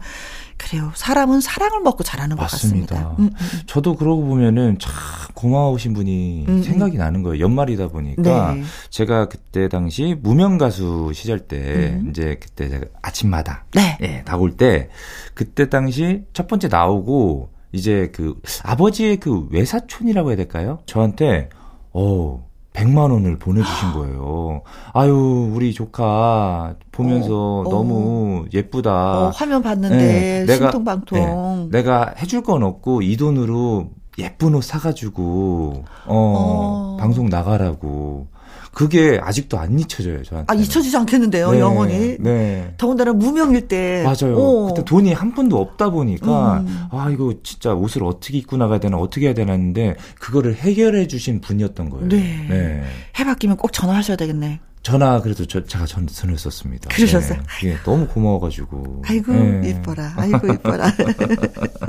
[0.60, 0.92] 그래요.
[0.94, 2.94] 사람은 사랑을 먹고 자라는 맞습니다.
[2.94, 3.16] 것 같습니다.
[3.18, 3.60] 음, 음, 음.
[3.66, 4.92] 저도 그러고 보면은 참
[5.34, 6.62] 고마우신 분이 음, 음.
[6.62, 7.42] 생각이 나는 거예요.
[7.42, 8.62] 연말이다 보니까 네.
[8.90, 11.56] 제가 그때 당시 무명 가수 시절 때
[11.94, 12.10] 음.
[12.10, 13.96] 이제 그때 제가 아침마다 네.
[14.02, 14.90] 예, 나올 때
[15.32, 20.80] 그때 당시 첫 번째 나오고 이제 그 아버지의 그 외사촌이라고 해야 될까요?
[20.84, 21.48] 저한테
[21.92, 22.46] 어
[22.80, 24.62] 100만 원을 보내주신 거예요.
[24.92, 27.70] 아유, 우리 조카 보면서 어, 어.
[27.70, 29.18] 너무 예쁘다.
[29.18, 31.68] 어, 화면 봤는데 네, 내가, 신통방통.
[31.70, 36.96] 네, 내가 해줄 건 없고 이 돈으로 예쁜 옷 사가지고 어, 어.
[36.98, 38.28] 방송 나가라고.
[38.72, 40.52] 그게 아직도 안 잊혀져요, 저한테.
[40.52, 42.16] 아, 잊혀지지 않겠는데요, 네, 영원히.
[42.20, 42.74] 네.
[42.78, 44.02] 더군다나 무명일 때.
[44.04, 44.36] 맞아요.
[44.36, 44.68] 오.
[44.68, 46.86] 그때 돈이 한 푼도 없다 보니까, 음.
[46.90, 51.40] 아, 이거 진짜 옷을 어떻게 입고 나가야 되나, 어떻게 해야 되나 했는데, 그거를 해결해 주신
[51.40, 52.08] 분이었던 거예요.
[52.08, 52.46] 네.
[52.48, 52.82] 네.
[53.18, 54.60] 해 바뀌면 꼭 전화하셔야 되겠네.
[54.82, 56.88] 전화 그래도 저, 제가 전 전을 썼습니다.
[56.88, 57.38] 그러셨어요?
[57.62, 57.68] 네.
[57.68, 59.02] 예, 너무 고마워가지고.
[59.06, 59.70] 아이고 네.
[59.70, 60.14] 이뻐라.
[60.16, 60.90] 아이고 이뻐라.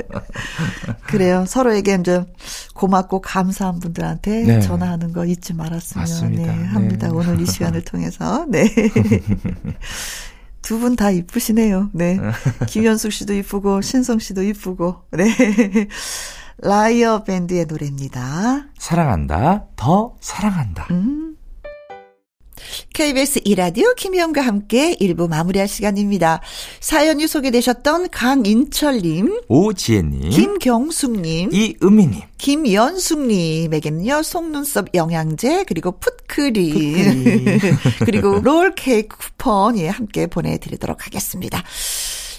[1.08, 1.44] 그래요.
[1.46, 2.24] 서로에게 이제
[2.74, 4.60] 고맙고 감사한 분들한테 네.
[4.60, 6.52] 전화하는 거 잊지 말았으면 맞습니다.
[6.54, 7.08] 네, 합니다.
[7.08, 7.12] 네.
[7.14, 8.64] 오늘 이 시간을 통해서 네.
[10.62, 11.90] 두 분 다 이쁘시네요.
[11.92, 12.18] 네.
[12.68, 14.96] 김현숙 씨도 이쁘고 신성 씨도 이쁘고.
[15.12, 15.34] 네.
[16.58, 18.66] 라이어 밴드의 노래입니다.
[18.78, 19.64] 사랑한다.
[19.76, 20.86] 더 사랑한다.
[20.92, 21.36] 음.
[22.94, 26.40] KBS 이라디오 김희영과 함께 1부 마무리할 시간입니다.
[26.80, 37.44] 사연이 소개되셨던 강인철님, 오지혜님, 김경숙님, 이은미님, 김연숙님에게는요, 속눈썹 영양제, 그리고 풋크림,
[38.04, 41.62] 그리고 롤케이크 쿠폰, 예, 함께 보내드리도록 하겠습니다.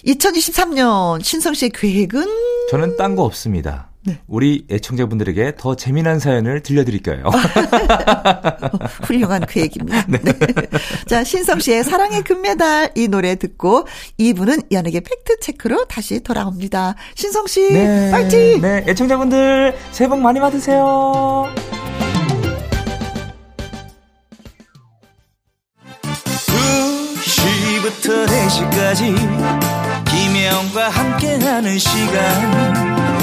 [0.05, 2.25] 2023년 신성 씨의 계획은?
[2.71, 3.89] 저는 딴 거 없습니다.
[4.05, 4.19] 네.
[4.27, 7.23] 우리 애청자분들에게 더 재미난 사연을 들려드릴까요?
[9.03, 10.05] 훌륭한 그 얘기입니다.
[10.07, 10.19] 네.
[10.19, 10.33] 네.
[11.07, 13.87] 자, 신성 씨의 사랑의 금메달 이 노래 듣고
[14.19, 16.95] 2부는 연예계 팩트체크로 다시 돌아옵니다.
[17.15, 18.11] 신성 씨, 네.
[18.11, 18.61] 파이팅!
[18.61, 21.47] 네, 애청자분들 새해 복 많이 받으세요.
[27.23, 29.15] 2시부터 4시까지
[30.05, 33.22] 김혜영과 함께하는 시간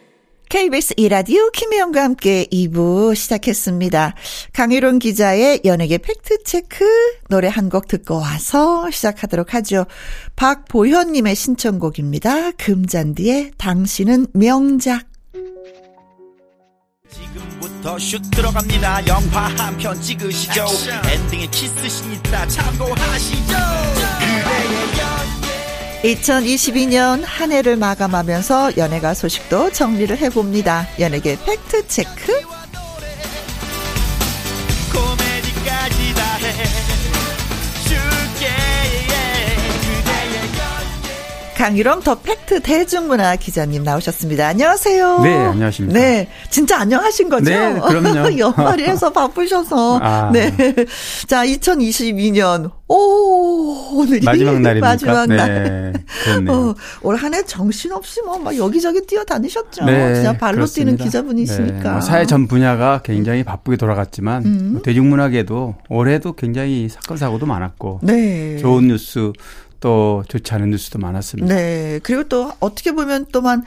[0.51, 4.15] KBS 이라디오 김혜영과 함께 2부 시작했습니다.
[4.51, 6.83] 강유론 기자의 연예계 팩트체크
[7.29, 9.85] 노래 한 곡 듣고 와서 시작하도록 하죠.
[10.35, 12.51] 박보현님의 신청곡입니다.
[12.57, 15.05] 금잔디의 당신은 명작.
[17.09, 19.07] 지금부터 슛 들어갑니다.
[19.07, 20.65] 영화 한 편 찍으시죠.
[21.13, 23.55] 엔딩에 키스신 있다 참고하시죠.
[26.01, 30.87] 그대의 2022년 한 해를 마감하면서 연예가 소식도 정리를 해봅니다.
[30.99, 32.60] 연예계 팩트체크.
[41.61, 44.47] 강유령 더 팩트 대중문화 기자님 나오셨습니다.
[44.47, 45.19] 안녕하세요.
[45.19, 45.99] 네, 안녕하십니까.
[45.99, 47.51] 네, 진짜 안녕하신 거죠?
[47.51, 48.33] 네, 그럼요.
[48.35, 49.99] 연말이라서 바쁘셔서.
[50.01, 50.31] 아.
[50.33, 50.51] 네.
[51.27, 54.87] 자, 2022년 오, 오늘이 마지막 날입니까?
[54.87, 55.93] 마지막 날.
[55.93, 59.85] 네, 어, 올 한 해 정신없이 뭐 막 여기저기 뛰어다니셨죠.
[59.85, 60.91] 네, 진짜 발로 그렇습니다.
[60.97, 61.83] 뛰는 기자분이시니까.
[61.83, 64.69] 네, 뭐 사회 전 분야가 굉장히 바쁘게 돌아갔지만 음.
[64.73, 68.57] 뭐 대중문화계도 올해도 굉장히 사건 사고도 많았고 네.
[68.57, 69.31] 좋은 뉴스
[69.81, 71.53] 또 좋지 않은 뉴스도 많았습니다.
[71.53, 71.99] 네.
[72.03, 73.63] 그리고 또 어떻게 보면 또만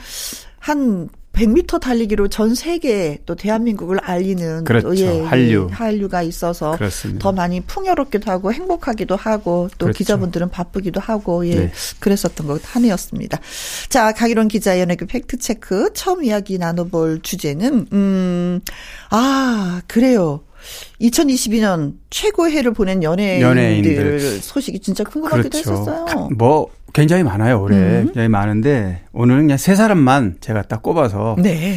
[0.59, 4.89] 한 100m 달리기로 전 세계 또 대한민국을 알리는 그렇죠.
[4.89, 7.21] 또 예, 한류 예, 한류가 있어서 그렇습니다.
[7.21, 9.99] 더 많이 풍요롭기도 하고 행복하기도 하고 또 그렇죠.
[9.99, 11.73] 기자분들은 바쁘기도 하고 예 네.
[11.99, 13.41] 그랬었던 것 한 해였습니다.
[13.89, 20.45] 자 강일원 기자 연예계 팩트 체크 처음 이야기 나눠볼 주제는 음아 그래요.
[21.01, 24.39] 2022년 최고 해를 보낸 연예인들, 연예인들.
[24.41, 25.73] 소식이 진짜 궁금하기도 그렇죠.
[25.73, 26.29] 했었어요.
[26.37, 28.05] 뭐 굉장히 많아요 올해 음.
[28.07, 31.77] 굉장히 많은데 오늘은 그냥 세 사람만 제가 딱 꼽아서 네.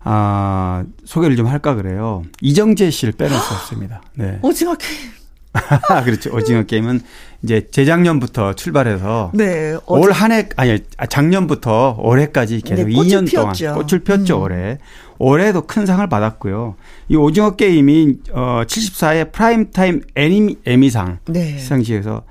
[0.00, 2.22] 아 소개를 좀 할까 그래요.
[2.40, 4.02] 이정재 씨를 빼놓았습니다.
[4.14, 4.38] 네.
[4.42, 5.10] 오징어 게임.
[6.04, 6.34] 그렇죠.
[6.34, 7.00] 오징어 게임은
[7.42, 13.64] 이제 재작년부터 출발해서 네, 올 한 해 아니 작년부터 올해까지 계속 네, 2년 피웠죠.
[13.72, 14.42] 동안 꽃을 폈죠 음.
[14.42, 14.78] 올해.
[15.18, 16.74] 올해도 큰 상을 받았고요.
[17.08, 21.56] 이 오징어 게임이 어 74회 프라임 타임 애니 에미상 네.
[21.58, 22.22] 시상식에서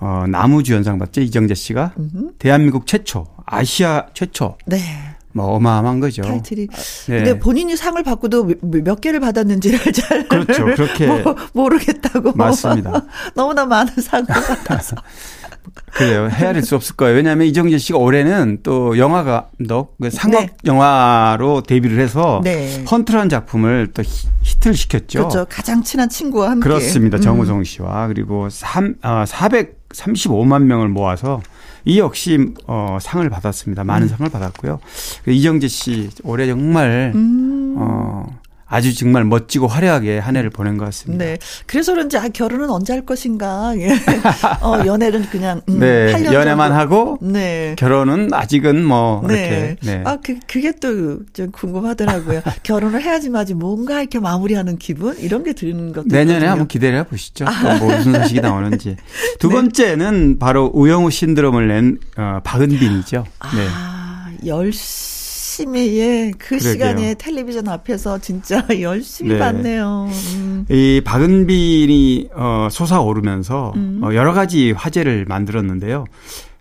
[0.00, 2.32] 어 나무주연상 받죠 이정재 씨가 음흠.
[2.38, 4.78] 대한민국 최초 아시아 최초 네.
[5.32, 6.22] 뭐 어마어마한 거죠.
[6.22, 6.66] 타이틀이.
[7.08, 7.16] 네.
[7.16, 10.64] 근데 본인이 상을 받고도 몇 개를 받았는지를 잘 그렇죠.
[10.64, 12.32] 그렇게 뭐, 모르겠다고.
[12.32, 13.04] 맞습니다.
[13.34, 14.96] 너무나 많은 상을 받아서.
[15.92, 16.28] 그래요.
[16.30, 17.16] 헤아릴 수 없을 거예요.
[17.16, 20.50] 왜냐하면 이정재 씨가 올해는 또 영화 감독, 그 상업 네.
[20.64, 22.84] 영화로 데뷔를 해서 네.
[22.90, 24.02] 헌트라는 작품을 또
[24.42, 25.18] 히트를 시켰죠.
[25.20, 25.46] 그렇죠.
[25.48, 26.68] 가장 친한 친구와 함께.
[26.68, 27.18] 그렇습니다.
[27.18, 27.22] 음.
[27.22, 31.40] 정우성 씨와 그리고 3, 아, 435만 명을 모아서
[31.88, 33.82] 이 역시 어 상을 받았습니다.
[33.82, 34.08] 많은 음.
[34.08, 34.78] 상을 받았고요.
[35.24, 37.76] 그 이정재 씨 올해 정말 음.
[37.78, 38.26] 어
[38.68, 41.24] 아주 정말 멋지고 화려하게 한 해를 보낸 것 같습니다.
[41.24, 41.38] 네.
[41.66, 43.74] 그래서 그런지 아, 결혼은 언제 할 것인가.
[43.78, 43.90] 예.
[44.60, 46.12] 어, 연애는 그냥 음, 네.
[46.24, 46.74] 연애만 정도.
[46.80, 47.74] 하고 네.
[47.78, 49.34] 결혼은 아직은 뭐 네.
[49.34, 49.76] 이렇게.
[49.82, 50.02] 네.
[50.04, 52.42] 아, 그 그게 또 좀 궁금하더라고요.
[52.62, 56.50] 결혼을 해야지 마지 뭔가 이렇게 마무리하는 기분 이런 게 드는 것도 내년에 있거든요.
[56.50, 57.46] 한번 기대를 해 보시죠.
[57.46, 57.76] 아.
[57.78, 58.96] 뭐 무슨 소식이 나오는지.
[59.38, 59.54] 두 네.
[59.54, 63.24] 번째는 바로 우영우 신드롬을 낸 어, 박은빈이죠.
[63.54, 63.66] 네.
[63.72, 65.17] 아, 열시
[65.58, 66.72] 열심히 예, 그 그러게요.
[66.72, 69.38] 시간에 텔레비전 앞에서 진짜 열심히 네.
[69.38, 70.08] 봤네요.
[70.36, 70.66] 음.
[70.70, 74.00] 이 박은빈이 어 솟아오르면서 음.
[74.02, 76.04] 어, 여러 가지 화제를 만들었는데요.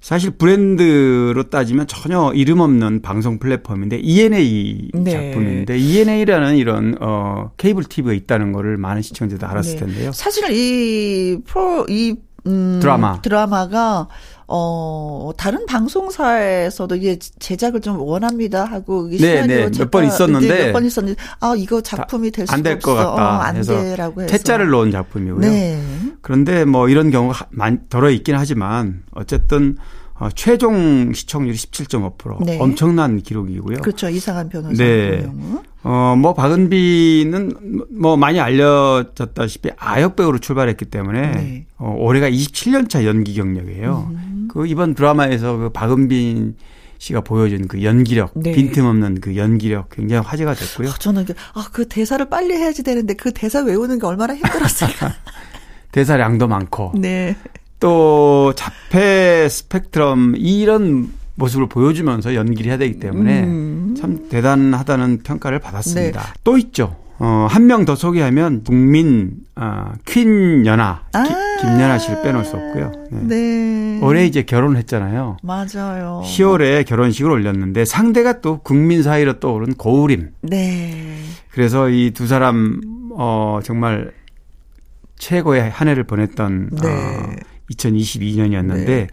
[0.02, 5.12] 사실 브랜드로 따지면 전혀 이름 없는 방송 플랫폼인데 ENA 네.
[5.12, 9.80] 작품인데 ENA라는 이런 어 케이블 TV가 있다는 거를 많은 시청자들 알았을 네.
[9.86, 10.12] 텐데요.
[10.12, 12.16] 사실 이 프로 이
[12.48, 14.08] 음, 드라마 드라마가
[14.50, 19.70] 어, 다른 방송사에서도 이게 제작을 좀 원합니다 하고 네, 네.
[19.78, 23.12] 몇 번 있었는데 몇 번 있었는데 아 이거 작품이 될 수가 안될 것 같다.
[23.12, 25.42] 어, 안 돼라고 해서 퇴짜를 놓은 작품이고요.
[25.42, 25.80] 네.
[26.22, 29.78] 그런데 뭐 이런 경우가 많 덜어 있긴 하지만 어쨌든
[30.20, 32.58] 어, 최종 시청률이 17.5% 네.
[32.60, 33.78] 엄청난 기록이고요.
[33.80, 34.10] 그렇죠.
[34.10, 35.22] 이상한 변호사 네.
[35.22, 35.62] 경우.
[35.84, 41.66] 어, 뭐 박은비는 뭐 많이 알려졌다시피 아역 배우로 출발했기 때문에 네.
[41.78, 44.12] 어, 올해가 27년 차 연기 경력이에요.
[44.12, 44.48] 음.
[44.52, 46.56] 그 이번 드라마에서 그 박은빈
[46.98, 48.54] 씨가 보여준 그 연기력, 네.
[48.54, 50.90] 빈틈없는 그 연기력 굉장히 화제가 됐고요.
[50.90, 55.14] 아, 저는 그, 아, 그 대사를 빨리 해야지 되는데 그 대사 외우는 게 얼마나 힘들었을까.
[55.92, 56.94] 대사량도 많고.
[56.96, 57.36] 네.
[57.80, 63.96] 또 자폐 스펙트럼 이런 모습을 보여주면서 연기를 해야 되기 때문에 음.
[64.00, 66.22] 참 대단하다는 평가를 받았습니다.
[66.22, 66.28] 네.
[66.44, 66.96] 또 있죠.
[67.20, 71.24] 어, 한 명 더 소개하면 국민 어, 퀸 연아 아~
[71.62, 72.92] 김연아 씨를 빼놓을 수 없고요.
[73.12, 73.22] 네.
[73.24, 74.00] 네.
[74.04, 75.38] 올해 이제 결혼을 했잖아요.
[75.42, 76.22] 맞아요.
[76.24, 80.30] 10월에 결혼식을 올렸는데 상대가 또 국민 사이로 떠오른 고우림.
[80.42, 81.18] 네.
[81.52, 82.82] 그래서 이 두 사람
[83.16, 84.12] 어 정말
[85.18, 86.88] 최고의 한 해를 보냈던 네.
[86.88, 87.30] 어,
[87.72, 89.08] 2022년이었는데 네.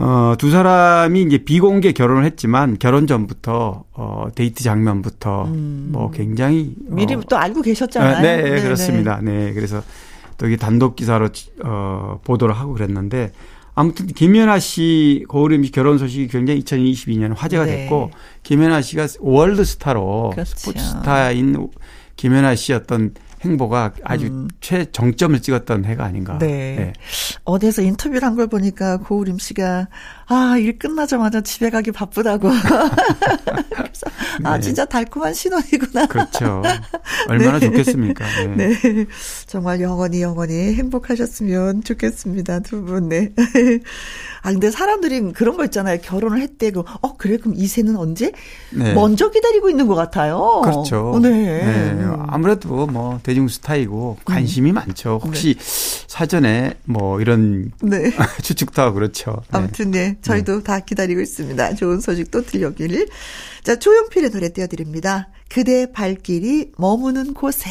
[0.00, 5.88] 어, 두 사람이 이제 비공개 결혼을 했지만 결혼 전부터 어, 데이트 장면부터 음.
[5.90, 8.22] 뭐 굉장히 어, 미리 또 알고 계셨잖아요.
[8.22, 9.20] 네, 네, 네 그렇습니다.
[9.20, 9.52] 네.
[9.52, 9.82] 그래서
[10.36, 11.30] 또 이게 단독 기사로
[11.64, 13.32] 어, 보도를 하고 그랬는데
[13.74, 17.76] 아무튼 김연아 씨 고우림 씨 결혼 소식이 굉장히 2022년 화제가 네.
[17.76, 18.12] 됐고
[18.44, 20.56] 김연아 씨가 월드 스타로 그렇죠.
[20.56, 21.68] 스포츠 스타인
[22.16, 24.48] 김연아 씨 어떤 행보가 아주 음.
[24.60, 26.38] 최정점을 찍었던 해가 아닌가.
[26.38, 26.46] 네.
[26.76, 26.92] 네.
[27.44, 29.88] 어디서 인터뷰를 한 걸 보니까 고우림 씨가
[30.30, 32.50] 아, 일 끝나자마자 집에 가기 바쁘다고.
[32.50, 34.06] 그래서
[34.44, 34.56] 아, 네.
[34.56, 36.06] 아, 진짜 달콤한 신혼이구나.
[36.06, 36.62] 그렇죠.
[37.28, 37.66] 얼마나 네.
[37.66, 38.26] 좋겠습니까.
[38.56, 38.68] 네.
[38.68, 39.06] 네.
[39.46, 42.60] 정말 영원히 영원히 행복하셨으면 좋겠습니다.
[42.60, 43.08] 두 분.
[43.08, 43.32] 네.
[44.42, 45.98] 아, 근데 사람들이 그런 거 있잖아요.
[46.02, 48.32] 결혼을 했대고, 어, 그래, 그럼 이세는 언제?
[48.70, 48.92] 네.
[48.92, 50.60] 먼저 기다리고 있는 것 같아요.
[50.62, 51.18] 그렇죠.
[51.22, 51.30] 네.
[51.30, 52.06] 네.
[52.28, 54.74] 아무래도 뭐, 대중스타이고 관심이 음.
[54.74, 55.20] 많죠.
[55.24, 56.04] 혹시 네.
[56.06, 58.12] 사전에 뭐 이런 네.
[58.42, 59.42] 추측도 하고 그렇죠.
[59.50, 59.58] 네.
[59.58, 60.17] 아무튼, 네.
[60.22, 61.74] 저희도 다 기다리고 있습니다.
[61.74, 63.08] 좋은 소식 또 들려길.
[63.62, 65.28] 자, 조용필의 노래 띄워드립니다.
[65.48, 67.70] 그대 발길이 머무는 곳에.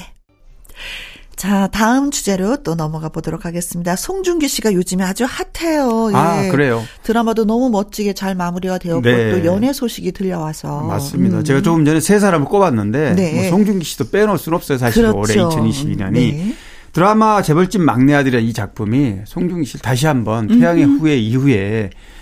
[1.37, 3.95] 자, 다음 주제로 또 넘어가 보도록 하겠습니다.
[3.95, 6.09] 송중기 씨가 요즘에 아주 핫해요.
[6.13, 6.49] 아, 예.
[6.49, 6.83] 그래요?
[7.03, 9.31] 드라마도 너무 멋지게 잘 마무리가 되었고 네.
[9.31, 10.81] 또 연애 소식이 들려와서.
[10.81, 11.37] 맞습니다.
[11.37, 11.43] 음.
[11.43, 13.33] 제가 조금 전에 세 사람을 꼽았는데 네.
[13.35, 14.79] 뭐 송중기 씨도 빼놓을 수는 없어요.
[14.79, 15.19] 사실 그렇죠.
[15.19, 16.11] 올해 2022년이.
[16.11, 16.55] 네.
[16.91, 20.99] 드라마 재벌집 막내 아들이라는 이 작품이 송중기 씨를 다시 한번 태양의 음.
[20.99, 22.16] 후예 이후에 어,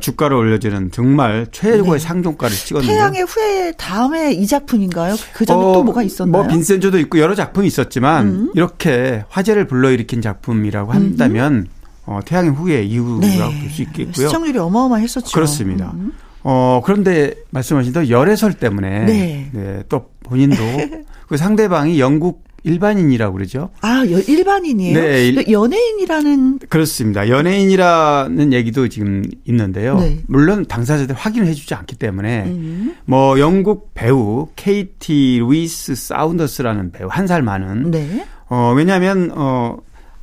[0.00, 1.98] 주가를 올려주는 정말 최고의 네.
[1.98, 5.14] 상종가를 찍었는데 태양의 후예 다음에 이 작품인가요?
[5.32, 6.42] 그 전에 어, 또 뭐가 있었나요?
[6.42, 8.52] 뭐 빈센조도 있고 여러 작품이 있었지만 음.
[8.54, 11.66] 이렇게 화제를 불러일으킨 작품이라고 한다면 음.
[12.06, 13.60] 어, 태양의 후예 이후라고 네.
[13.60, 14.28] 볼수 있겠고요.
[14.28, 15.32] 시청률이 어마어마했었죠.
[15.32, 15.92] 그렇습니다.
[15.94, 16.12] 음.
[16.42, 19.50] 어, 그런데 말씀하신 대로 열애설 때문에 네.
[19.52, 20.56] 네, 또 본인도
[21.28, 23.70] 그 상대방이 영국 일반인이라고 그러죠.
[23.80, 24.98] 아, 일반인이에요?
[25.00, 25.32] 네.
[25.32, 26.58] 그 연예인이라는.
[26.68, 27.28] 그렇습니다.
[27.28, 29.98] 연예인이라는 얘기도 지금 있는데요.
[29.98, 30.18] 네.
[30.26, 32.96] 물론 당사자들 확인을 해주지 않기 때문에 음.
[33.04, 37.90] 뭐 영국 배우 케이티 루이스 사운더스라는 배우 한 살 많은.
[37.90, 38.26] 네.
[38.48, 39.76] 어, 왜냐하면, 어,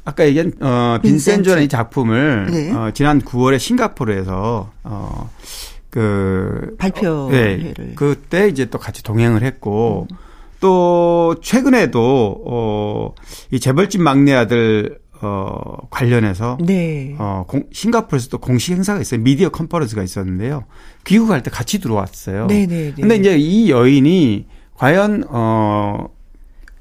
[0.03, 2.71] 아까 얘기한, 어, 빈센조라는 이 작품을 네.
[2.73, 5.29] 어, 지난 9월에 싱가포르에서, 어,
[5.91, 6.75] 그.
[6.79, 7.73] 발표를.
[7.77, 7.93] 네.
[7.95, 10.17] 그때 이제 또 같이 동행을 했고, 음.
[10.65, 13.13] 또 최근에도
[13.53, 17.15] 어이 재벌집 막내 아들 어 관련해서 네.
[17.19, 19.21] 어 공, 싱가포르에서 도 공식 행사가 있어요.
[19.21, 20.63] 미디어 컨퍼런스가 있었는데요.
[21.05, 22.47] 귀국할 때 같이 들어왔어요.
[22.47, 22.99] 네, 네, 네.
[22.99, 26.07] 근데 이제 이 여인이 과연 어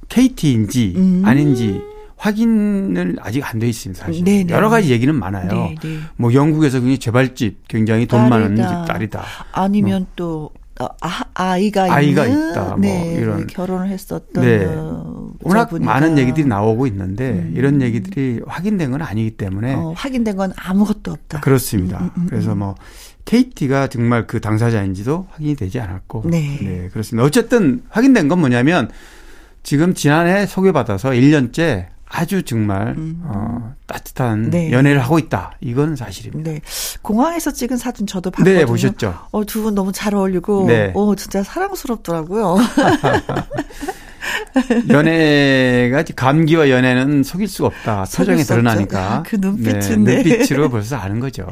[0.09, 1.23] KT인지 음.
[1.27, 1.83] 아닌지
[2.17, 4.03] 확인을 아직 안 돼 있습니다.
[4.07, 4.45] 사실 네네.
[4.45, 4.55] 네.
[4.55, 5.47] 여러 가지 얘기는 많아요.
[5.49, 5.75] 네네.
[5.83, 5.99] 네.
[6.17, 8.39] 뭐 영국에서 굉장히 재벌집 굉장히 돈 딸이다.
[8.39, 9.23] 많은 집 딸이다.
[9.53, 10.09] 아니면 뭐.
[10.17, 12.65] 또 어, 아, 이가 아이가 있다.
[12.71, 14.65] 뭐 네, 이런 결혼을 했었던 네.
[15.41, 17.55] 워낙 많은 얘기들이 나오고 있는데 음.
[17.57, 21.41] 이런 얘기들이 확인된 건 아니기 때문에 어, 확인된 건 아무것도 없다.
[21.41, 21.99] 그렇습니다.
[21.99, 22.59] 음, 음, 음 그래서 음.
[22.59, 22.75] 뭐
[23.25, 26.59] KT가 정말 그 당사자인지도 확인이 되지 않았고 네.
[26.61, 27.25] 네, 그렇습니다.
[27.25, 28.91] 어쨌든 확인된 건 뭐냐면
[29.63, 33.21] 지금 지난해 소개받아서 1년째 아주 정말 음.
[33.25, 34.71] 어, 따뜻한 네.
[34.71, 35.51] 연애를 하고 있다.
[35.61, 36.53] 이건 사실입니다.
[36.53, 36.61] 네.
[37.03, 38.57] 공항에서 찍은 사진 저도 봤거든요.
[38.57, 39.19] 네, 보셨죠.
[39.33, 40.93] 어, 두 분 너무 잘 어울리고 네.
[40.95, 42.57] 어, 진짜 사랑스럽더라고요.
[44.89, 48.05] 연애가 감기와 연애는 속일 수가 없다.
[48.15, 49.13] 표정에 드러나니까.
[49.13, 51.47] 아, 그 눈빛은 네, 눈빛으로 벌써 아는 거죠.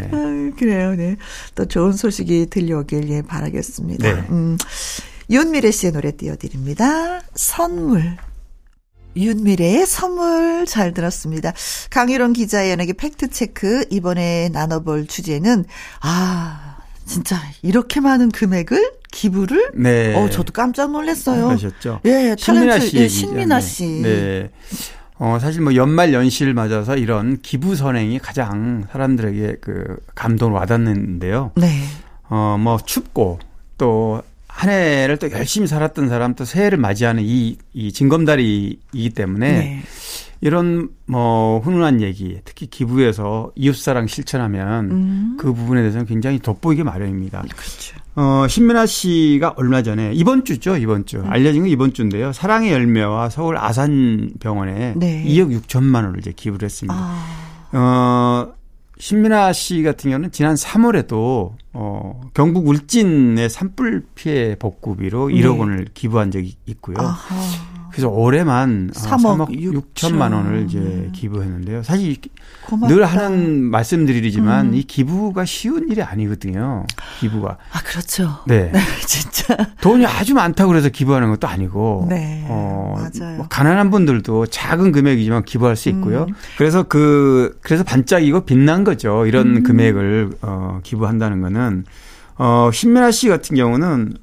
[0.00, 0.10] 네.
[0.12, 0.94] 아, 그래요.
[0.96, 1.16] 네.
[1.54, 4.12] 또 좋은 소식이 들려오길 예 바라겠습니다.
[4.14, 4.24] 네.
[4.30, 4.58] 음,
[5.30, 7.20] 윤미래 씨의 노래 띄워드립니다.
[7.34, 8.16] 선물.
[9.16, 11.52] 윤미래의 선물 잘 들었습니다.
[11.90, 15.64] 강유론 기자의 연예계 팩트체크 이번에 나눠볼 주제는
[16.00, 20.14] 아 진짜 이렇게 많은 금액을 기부를 네.
[20.14, 21.46] 어 저도 깜짝 놀랐어요.
[21.48, 22.00] 그러셨죠.
[22.04, 23.86] 예, 신민아 씨, 예, 신민아 씨.
[24.02, 24.50] 네.
[25.18, 31.52] 어 사실 뭐 연말 연시를 맞아서 이런 기부 선행이 가장 사람들에게 그 감동을 와닿는데요.
[31.56, 31.82] 네.
[32.28, 33.40] 어뭐 춥고
[33.78, 34.22] 또
[34.58, 39.82] 한 해를 또 열심히 살았던 사람 또 새해를 맞이하는 이, 이 징검다리이기 때문에 네.
[40.40, 45.36] 이런 뭐 훈훈한 얘기, 특히 기부에서 이웃사랑 실천하면 음.
[45.38, 47.42] 그 부분에 대해서는 굉장히 돋보이게 마련입니다.
[47.42, 47.96] 그렇죠.
[48.16, 51.18] 어, 신민아 씨가 얼마 전에 이번 주죠, 이번 주.
[51.18, 51.30] 음.
[51.30, 52.32] 알려진 건 이번 주인데요.
[52.32, 55.24] 사랑의 열매와 서울 아산병원에 네.
[55.24, 56.96] 2억 6천만 원을 이제 기부를 했습니다.
[56.98, 57.68] 아.
[57.70, 58.57] 어,
[58.98, 65.58] 신민아 씨 같은 경우는 지난 3월에도 어 경북 울진의 산불 피해 복구비로 1억 네.
[65.58, 66.96] 원을 기부한 적이 있고요.
[66.98, 67.36] 아하.
[67.90, 71.10] 그래서 올해만 3억, 어, 3억 6천만 원을 이제 네.
[71.12, 71.82] 기부했는데요.
[71.82, 72.16] 사실
[72.68, 72.94] 고맙다.
[72.94, 74.74] 늘 하는 말씀드리지만 음.
[74.74, 76.84] 이 기부가 쉬운 일이 아니거든요.
[77.18, 77.56] 기부가.
[77.72, 78.40] 아 그렇죠.
[78.46, 82.06] 네, 네 진짜 돈이 아주 많다고 그래서 기부하는 것도 아니고.
[82.10, 83.38] 네, 어, 맞아요.
[83.38, 86.26] 뭐 가난한 분들도 작은 금액이지만 기부할 수 있고요.
[86.28, 86.34] 음.
[86.58, 89.24] 그래서 그 그래서 반짝이고 빛난 거죠.
[89.24, 89.62] 이런 음.
[89.62, 91.86] 금액을 어, 기부한다는 거는
[92.36, 94.14] 어, 신민아 씨 같은 경우는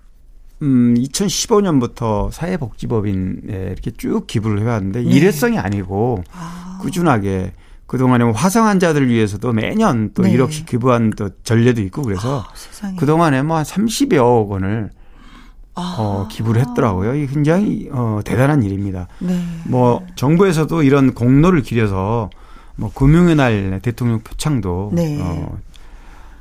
[0.62, 5.10] 음, 2015년부터 사회복지법인에 이렇게 쭉 기부를 해왔는데 네.
[5.10, 6.80] 일회성이 아니고 아.
[6.82, 7.52] 꾸준하게
[7.88, 10.36] 그동안에 뭐 화성 환자들을 위해서도 매년 또 네.
[10.36, 12.44] 1억씩 기부한 또 전례도 있고 그래서
[12.82, 14.90] 아, 그동안에 뭐 한 30여억 원을
[15.76, 15.96] 아.
[16.00, 17.16] 어, 기부를 했더라고요.
[17.16, 19.08] 이게 굉장히 어, 대단한 일입니다.
[19.20, 19.40] 네.
[19.66, 22.30] 뭐 정부에서도 이런 공로를 기려서
[22.78, 25.20] 뭐 금융의 날 대통령 표창도 네.
[25.22, 25.58] 어,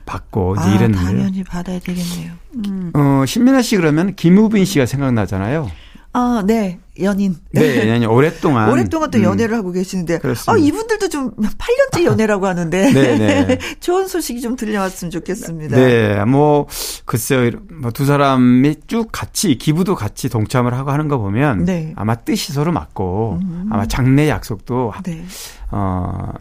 [0.06, 2.32] 받고 이제 아, 이랬는데 당연히 받아야 되겠네요.
[2.66, 2.92] 음.
[2.94, 5.68] 어 신민아 씨 그러면 김우빈 씨가 생각나잖아요.
[6.14, 6.78] 아, 네.
[7.00, 7.36] 연인.
[7.50, 9.24] 네, 연인 오랫동안 오랫동안 또 음.
[9.24, 9.58] 연애를 음.
[9.58, 10.52] 하고 계시는데 그렇습니다.
[10.52, 13.58] 아, 이분들도 좀 8년째 연애라고 하는데 네, 네.
[13.80, 15.76] 좋은 소식이 좀 들려왔으면 좋겠습니다.
[15.76, 16.24] 네.
[16.24, 16.68] 뭐
[17.04, 17.50] 글쎄요.
[17.80, 21.92] 뭐두 사람이 쭉 같이 기부도 같이 동참을 하고 하는 거 보면 네.
[21.96, 23.68] 아마 뜻이 서로 맞고 음.
[23.72, 25.24] 아마 장래 약속도 네.
[25.72, 26.32] 어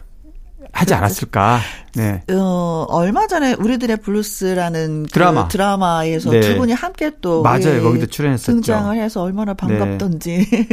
[0.74, 1.60] 하지 않았을까.
[1.94, 2.22] 네.
[2.32, 5.44] 어, 얼마 전에 우리들의 블루스라는 그 드라마.
[5.44, 6.40] 그 드라마에서 네.
[6.40, 7.76] 두 분이 함께 또 맞아요.
[7.76, 8.52] 예, 거기도 출연했었죠.
[8.52, 10.48] 등장을 해서 얼마나 반갑던지.
[10.50, 10.68] 네.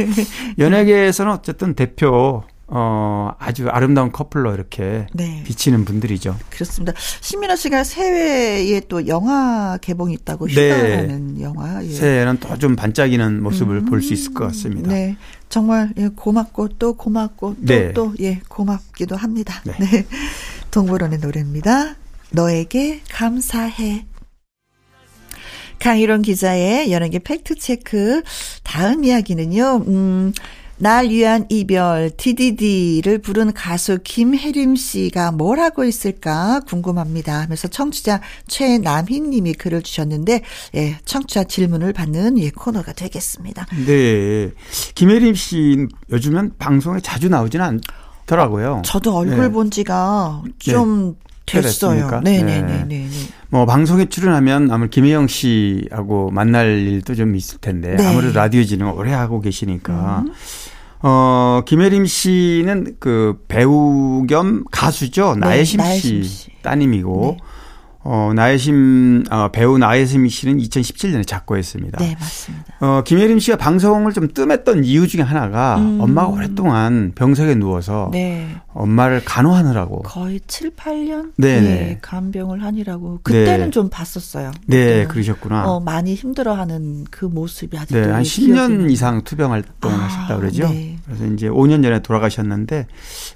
[0.58, 2.42] 연예계에서는 어쨌든 대표
[2.74, 5.42] 어, 아주 아름다운 커플로 이렇게 네.
[5.44, 6.38] 비치는 분들이죠.
[6.48, 6.94] 그렇습니다.
[7.20, 11.42] 신민아 씨가 새해에 또 영화 개봉이 있다고 휴가라는 네.
[11.42, 11.84] 영화.
[11.84, 11.90] 예.
[11.90, 14.88] 새해에는 더 좀 반짝이는 모습을 음, 볼 수 있을 것 같습니다.
[14.88, 15.16] 네.
[15.50, 17.92] 정말 예, 고맙고 또 고맙고 또 네.
[17.92, 19.62] 또, 예, 고맙기도 합니다.
[19.66, 19.74] 네.
[19.78, 20.06] 네.
[20.70, 21.96] 동물원의 노래입니다.
[22.30, 24.06] 너에게 감사해.
[25.78, 28.22] 강희론 기자의 연예계 팩트체크.
[28.62, 30.32] 다음 이야기는요, 음,
[30.82, 39.20] 날 위한 이별 DDD를 부른 가수 김혜림 씨가 뭘 하고 있을까 궁금합니다 하면서 청취자 최남희
[39.20, 40.42] 님이 글을 주셨는데
[40.74, 43.64] 예, 청취자 질문을 받는 예 코너가 되겠습니다.
[43.86, 44.50] 네.
[44.96, 47.80] 김혜림 씨 요즘은 방송에 자주 나오지는
[48.26, 48.82] 않더라고요.
[48.84, 49.48] 저도 얼굴 네.
[49.50, 51.14] 본 지가 좀
[51.46, 51.60] 네.
[51.60, 52.20] 됐어요.
[52.22, 52.62] 네네네.
[52.62, 52.84] 네.
[52.84, 53.08] 네, 네,
[53.50, 58.06] 뭐 방송에 출연하면 아무래도 김혜영 씨하고 만날 일도 좀 있을 텐데 네.
[58.06, 60.32] 아무래도 라디오 진행 오래 하고 계시니까 음.
[61.02, 65.34] 어, 김혜림 씨는 그 배우 겸 가수죠.
[65.34, 67.36] 네, 나혜심, 나혜심 씨, 씨, 따님이고.
[67.38, 67.51] 네.
[68.04, 71.98] 어, 나혜심, 어, 배우 나혜심 씨는 2017년에 작고했습니다.
[71.98, 72.64] 네, 맞습니다.
[72.80, 76.00] 어, 김혜림 씨가 방송을 좀 뜸했던 이유 중에 하나가 음.
[76.00, 78.48] 엄마가 오랫동안 병석에 누워서 네.
[78.74, 81.98] 엄마를 간호하느라고 거의 7, 8년 네, 네.
[82.02, 83.70] 간병을 하니라고 그때는 네.
[83.70, 84.50] 좀 봤었어요.
[84.66, 85.08] 네, 그때는.
[85.08, 85.68] 그러셨구나.
[85.68, 90.68] 어, 많이 힘들어하는 그 모습이 아직도 네, 한 10년 이상 투병 활동을 아, 하셨다 그러죠.
[90.68, 90.96] 네.
[91.16, 92.86] 그래서 이제 5년 전에 돌아가셨는데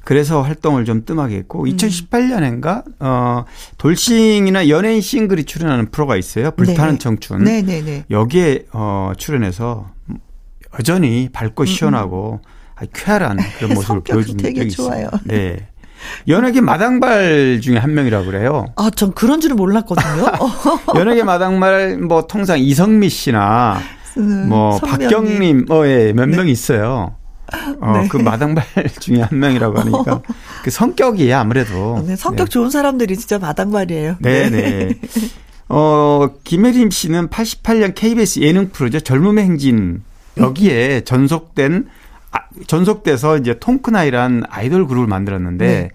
[0.04, 1.76] 그래서 활동을 좀 뜸하게 했고 음.
[1.76, 3.44] 2018년인가 어
[3.78, 6.50] 돌싱이나 연예인 싱글이 출연하는 프로가 있어요.
[6.52, 6.98] 불타는 네.
[6.98, 7.44] 청춘.
[7.44, 8.04] 네, 네, 네.
[8.10, 9.90] 여기에 어 출연해서
[10.78, 11.66] 여전히 밝고 음, 음.
[11.66, 12.40] 시원하고
[12.80, 12.86] 음.
[12.92, 15.08] 쾌활한 그런 모습을 보여준 적이 좋아요.
[15.12, 15.20] 있습니다.
[15.24, 15.68] 네.
[16.28, 18.66] 연예계 마당발 중에 한 명이라고 그래요.
[18.76, 20.26] 아, 전 그런 줄은 몰랐거든요.
[20.94, 23.80] 연예계 마당발 뭐 통상 이성미 씨나
[24.18, 26.52] 음, 뭐 박경림 어 예, 몇명 네.
[26.52, 27.16] 있어요.
[27.80, 28.08] 어, 네.
[28.08, 28.64] 그 마당발
[29.00, 30.22] 중에 한 명이라고 하니까
[30.62, 32.50] 그 성격이 아무래도 네, 성격 네.
[32.50, 34.16] 좋은 사람들이 진짜 마당발이에요.
[34.20, 35.00] 네, 네.
[35.68, 39.00] 어, 김혜림 씨는 88년 KBS 예능 프로죠.
[39.00, 40.02] 젊음의 행진
[40.36, 41.86] 여기에 전속된
[42.30, 45.90] 아, 전속돼서 이제 통크나이란 아이돌 그룹을 만들었는데 네.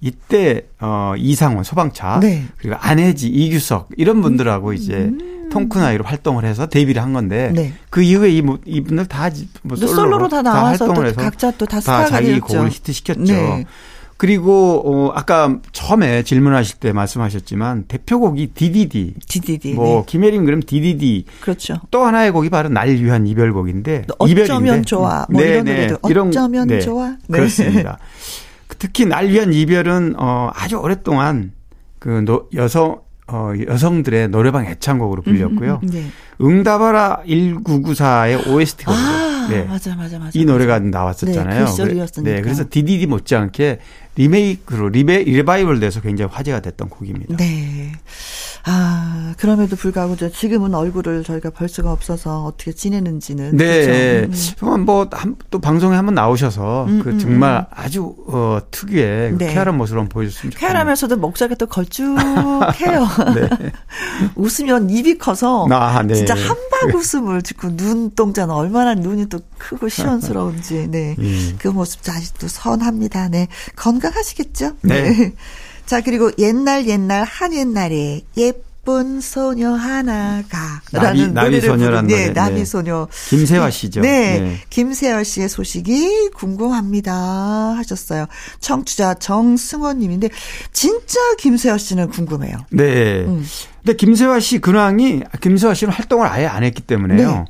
[0.00, 2.44] 이때 어 이상원 소방차 네.
[2.58, 5.35] 그리고 안혜지 이규석 이런 분들하고 이제 음.
[5.60, 7.72] 통크나이로 활동을 해서 데뷔를 한 건데 네.
[7.90, 9.30] 그 이후에 이 이분들 다
[9.62, 12.40] 뭐 솔로로, 솔로로 다 나와서 다 활동을 해서 각자 또 다 다 자기 되었죠.
[12.46, 13.32] 곡을 히트시켰죠.
[13.32, 13.64] 네.
[14.16, 19.14] 그리고 어 아까 처음에 질문하실 때 말씀하셨지만 대표곡이 DDD.
[19.28, 19.74] DDD.
[19.74, 20.04] 뭐 네.
[20.06, 21.26] 김혜림 그럼 DDD.
[21.40, 21.80] 그렇죠.
[21.90, 24.82] 또 하나의 곡이 바로 날 위한 이별곡인데 어쩌면 이별인데.
[24.86, 25.26] 좋아.
[25.28, 25.74] 뭐 네, 이런 네.
[25.74, 26.80] 노래도 어쩌면 네.
[26.80, 27.16] 좋아.
[27.28, 27.38] 네.
[27.38, 27.98] 그렇습니다.
[28.78, 31.52] 특히 날 위한 이별은 어 아주 오랫동안
[31.98, 35.80] 그 노, 여성 어 여성들의 노래방 애창곡으로 불렸고요.
[35.82, 35.90] 음, 음, 음.
[35.92, 36.10] 네.
[36.40, 39.04] 응답하라 1994의 OST거든요.
[39.04, 39.64] 아, 네.
[39.64, 40.30] 맞아, 맞아, 맞아.
[40.34, 41.66] 이 노래가 나왔었잖아요.
[41.66, 43.78] 네, 그 네, 그래서 디디디 못지않게
[44.16, 47.36] 리메이크로 리베, 리바이벌 돼서 굉장히 화제가 됐던 곡입니다.
[47.36, 47.92] 네.
[48.68, 53.56] 아, 그럼에도 불구하고 지금은 얼굴을 저희가 볼 수가 없어서 어떻게 지내는지는.
[53.56, 54.26] 네.
[54.26, 54.74] 그렇죠?
[54.74, 54.84] 음.
[54.84, 57.64] 뭐, 한, 또 방송에 한번 나오셔서 음, 그 음, 정말 음.
[57.70, 59.54] 아주, 어, 특유의 그 네.
[59.54, 60.58] 쾌활한 모습을 한번 보여줬으면 좋겠네요.
[60.58, 63.06] 쾌활하면서도 목소리가 또 걸쭉해요.
[63.36, 63.48] 네.
[64.34, 65.68] 웃으면 입이 커서.
[65.70, 66.14] 아, 네.
[66.14, 70.88] 진짜 한박 웃음을 짓고 눈동자는 얼마나 눈이 또 크고 시원스러운지.
[70.90, 71.14] 네.
[71.20, 71.54] 음.
[71.58, 73.28] 그 모습도 아직도 선합니다.
[73.28, 73.46] 네.
[73.76, 74.72] 건강하시겠죠?
[74.82, 75.12] 네.
[75.12, 75.32] 네.
[75.86, 83.06] 자, 그리고 옛날 옛날 한 옛날에 예쁜 소녀 하나가 라는 나비, 노래를 네, 나비 소녀
[83.28, 84.00] 김세화 씨죠.
[84.00, 87.12] 네, 네, 김세화 씨의 소식이 궁금합니다
[87.76, 88.26] 하셨어요.
[88.58, 90.28] 청취자 정승원 님인데
[90.72, 92.58] 진짜 김세화 씨는 궁금해요.
[92.70, 93.20] 네.
[93.20, 93.46] 음.
[93.84, 97.30] 근데 김세화 씨 근황이 김세화 씨는 활동을 아예 안 했기 때문에요.
[97.30, 97.44] 네.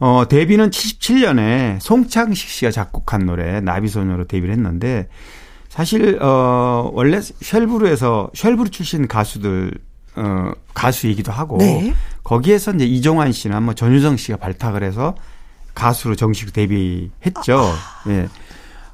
[0.00, 5.08] 어, 데뷔는 77년에 송창식 씨가 작곡한 노래 나비소녀로 데뷔를 했는데
[5.78, 9.70] 사실 어 원래 쉘브르에서 쉘브르 출신 가수들
[10.16, 11.94] 어 가수이기도 하고 네.
[12.24, 15.14] 거기에서 이제 이종환 씨나 뭐 전유정 씨가 발탁을 해서
[15.76, 17.60] 가수로 정식 데뷔했죠.
[17.60, 18.10] 아.
[18.10, 18.26] 예.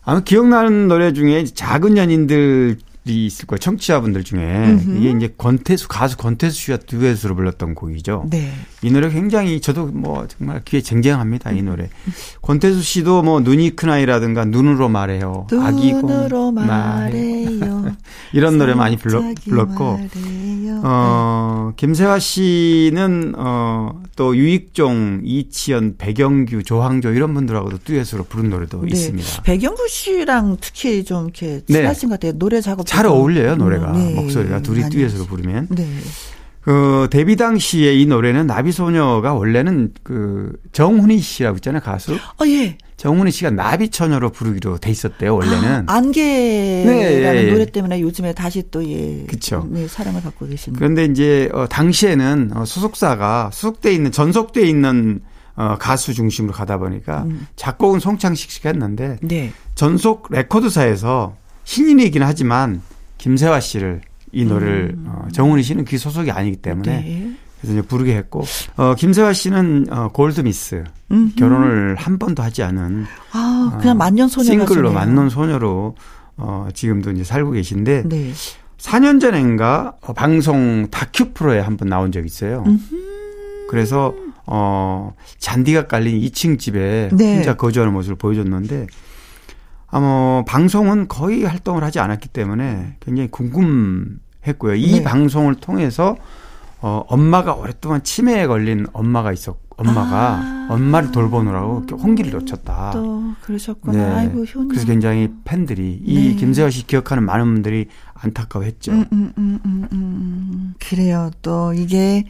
[0.03, 3.59] 아마 기억나는 노래 중에 작은 연인들 이 있을 거예요.
[3.59, 4.97] 청취자분들 중에 음흠.
[4.99, 8.25] 이게 이제 권태수 가수 권태수 씨가 듀엣으로 불렀던 곡이죠.
[8.31, 8.53] 네.
[8.83, 11.51] 이 노래 굉장히 저도 뭐 정말 귀에 쟁쟁합니다.
[11.53, 11.91] 이 노래.
[12.43, 15.47] 권태수 씨도 뭐 눈이 큰 아이라든가 눈으로 말해요.
[15.51, 17.97] 눈으로 말해요.
[18.33, 20.01] 이런 노래 많이 불러, 불렀고
[20.83, 28.89] 어 김세화 씨는 어또 유익종, 이치연, 백영규, 조항조 이런 분들하고도 듀엣으로 부른 노래도 네.
[28.93, 29.43] 있습니다.
[29.43, 31.81] 백영규 씨랑 특히 좀 이렇게 네.
[31.81, 32.13] 친하신 네.
[32.13, 32.39] 것 같아요.
[32.39, 34.15] 노래 작업 잘 어울려요 노래가 네.
[34.15, 35.69] 목소리가 둘이 듀엣으로 부르면.
[35.71, 35.87] 네.
[36.61, 42.15] 그 데뷔 당시에 이 노래는 나비소녀가 원래는 그 정훈이 씨라고 있잖아요 가수.
[42.15, 42.79] 어 예.
[42.97, 45.85] 정훈이 씨가 나비처녀로 부르기로 돼 있었대요 원래는.
[45.87, 47.53] 아, 안개라는 네, 예, 예.
[47.53, 49.25] 노래 때문에 요즘에 다시 또 예.
[49.27, 49.69] 그렇죠.
[49.71, 50.79] 네, 사랑을 받고 계십니다.
[50.79, 55.21] 그런데 이제 어, 당시에는 어, 소속사가 소속돼 있는 전속돼 있는
[55.57, 57.47] 어, 가수 중심으로 가다 보니까 음.
[57.57, 59.53] 작곡은 송창식 씨가 했는데 네.
[59.75, 62.81] 전속 레코드사에서 신인이긴 하지만
[63.19, 64.01] 김세화 씨를
[64.33, 65.05] 이 노래를 음.
[65.09, 67.33] 어, 정훈이 씨는 그 소속이 아니기 때문에 네.
[67.61, 68.45] 그래서 이제 부르게 했고
[68.77, 71.35] 어, 김세화 씨는 어, 골드미스 음흠.
[71.37, 75.95] 결혼을 한 번도 하지 않은 아 그냥 만년 소녀 싱글로 만년 소녀로
[76.37, 78.33] 어, 지금도 이제 살고 계신데 네.
[78.79, 82.65] 4년 전인가 어, 방송 다큐 프로에 한 번 나온 적이 있어요.
[82.67, 82.97] 음흠.
[83.71, 84.15] 그래서
[84.47, 87.37] 어 잔디가 깔린 2층 집에 네.
[87.37, 88.87] 혼자 거주하는 모습을 보여줬는데
[89.95, 94.75] 아마 방송은 거의 활동을 하지 않았기 때문에 굉장히 궁금 했고요.
[94.75, 95.03] 이 네.
[95.05, 96.17] 방송을 통해서
[96.81, 100.67] 어, 엄마가 오랫동안 치매에 걸린 엄마가 있었, 엄마가 아.
[100.69, 102.91] 엄마를 돌보느라고 홍기를 놓쳤다.
[102.93, 103.97] 또 그러셨구나.
[103.97, 104.15] 네.
[104.17, 104.67] 아이고 효녀.
[104.67, 106.35] 그래서 굉장히 팬들이 이 네.
[106.35, 108.91] 김세화 씨 기억하는 많은 분들이 안타까워했죠.
[108.91, 110.75] 음, 음, 음, 음, 음.
[110.81, 111.31] 그래요.
[111.41, 112.25] 또 이게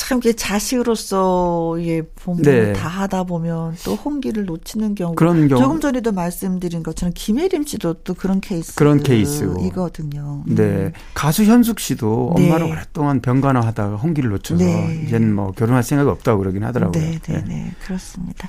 [0.00, 2.72] 참 이게 자식으로서 예 보면 네.
[2.72, 7.94] 다 하다 보면 또 홍기를 놓치는 경우 그런 경우 조금 전에도 말씀드린 것처럼 김혜림 씨도
[8.02, 10.42] 또 그런 케이스 그런 케이스 이거든요.
[10.46, 10.92] 네 음.
[11.12, 12.72] 가수 현숙 씨도 엄마를 네.
[12.72, 15.02] 오랫동안 병간호 하다가 홍기를 놓쳐서 네.
[15.06, 17.00] 이제는 뭐 결혼할 생각이 없다고 그러긴 하더라고요.
[17.00, 17.74] 네, 네, 네, 네.
[17.84, 18.48] 그렇습니다.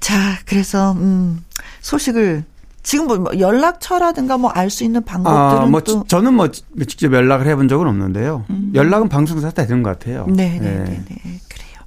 [0.00, 1.44] 자, 그래서 음
[1.82, 2.44] 소식을
[2.84, 7.46] 지금 뭐 연락처라든가 뭐 알 수 있는 방법들은 아, 뭐 또 저는 뭐 직접 연락을
[7.46, 8.44] 해본 적은 없는데요.
[8.50, 8.70] 음.
[8.74, 10.26] 연락은 방송사 다 되는 것 같아요.
[10.28, 11.40] 네, 네, 네, 네, 네.
[11.48, 11.80] 그래요.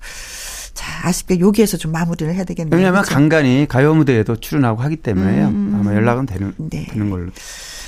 [0.73, 2.75] 자, 아쉽게 여기에서 좀 마무리를 해야 되겠네요.
[2.75, 3.03] 왜냐하면?
[3.03, 5.47] 간간히 가요 무대에도 출연하고 하기 때문에요.
[5.47, 5.77] 음.
[5.79, 6.87] 아마 연락은 되는 네.
[6.89, 7.31] 되는 걸로.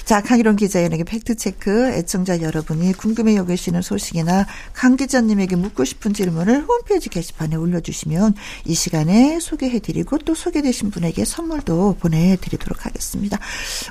[0.09, 7.09] 자, 강희론 기자에게 팩트체크, 애청자 여러분이 궁금해 여기시는 소식이나 강 기자님에게 묻고 싶은 질문을 홈페이지
[7.09, 8.33] 게시판에 올려주시면
[8.65, 13.37] 이 시간에 소개해드리고 또 소개되신 분에게 선물도 보내드리도록 하겠습니다.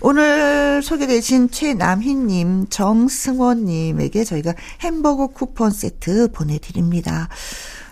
[0.00, 7.28] 오늘 소개되신 최남희님, 정승원님에게 저희가 햄버거 쿠폰 세트 보내드립니다.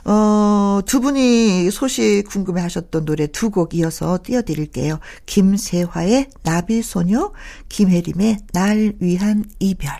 [0.09, 5.00] 어, 두 분이 소식 궁금해 하셨던 노래 두 곡 이어서 띄워드릴게요.
[5.26, 7.32] 김세화의 나비소녀,
[7.68, 9.90] 김혜림의 날 위한 이별.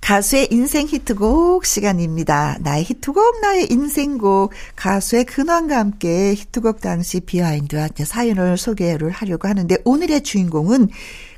[0.00, 2.58] 가수의 인생 히트곡 시간입니다.
[2.60, 4.52] 나의 히트곡, 나의 인생곡.
[4.76, 10.88] 가수의 근황과 함께 히트곡 당시 비하인드와 사연을 소개를 하려고 하는데 오늘의 주인공은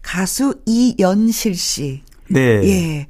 [0.02, 2.02] 가수 이연실 씨.
[2.28, 2.40] 네.
[2.40, 3.06] 예.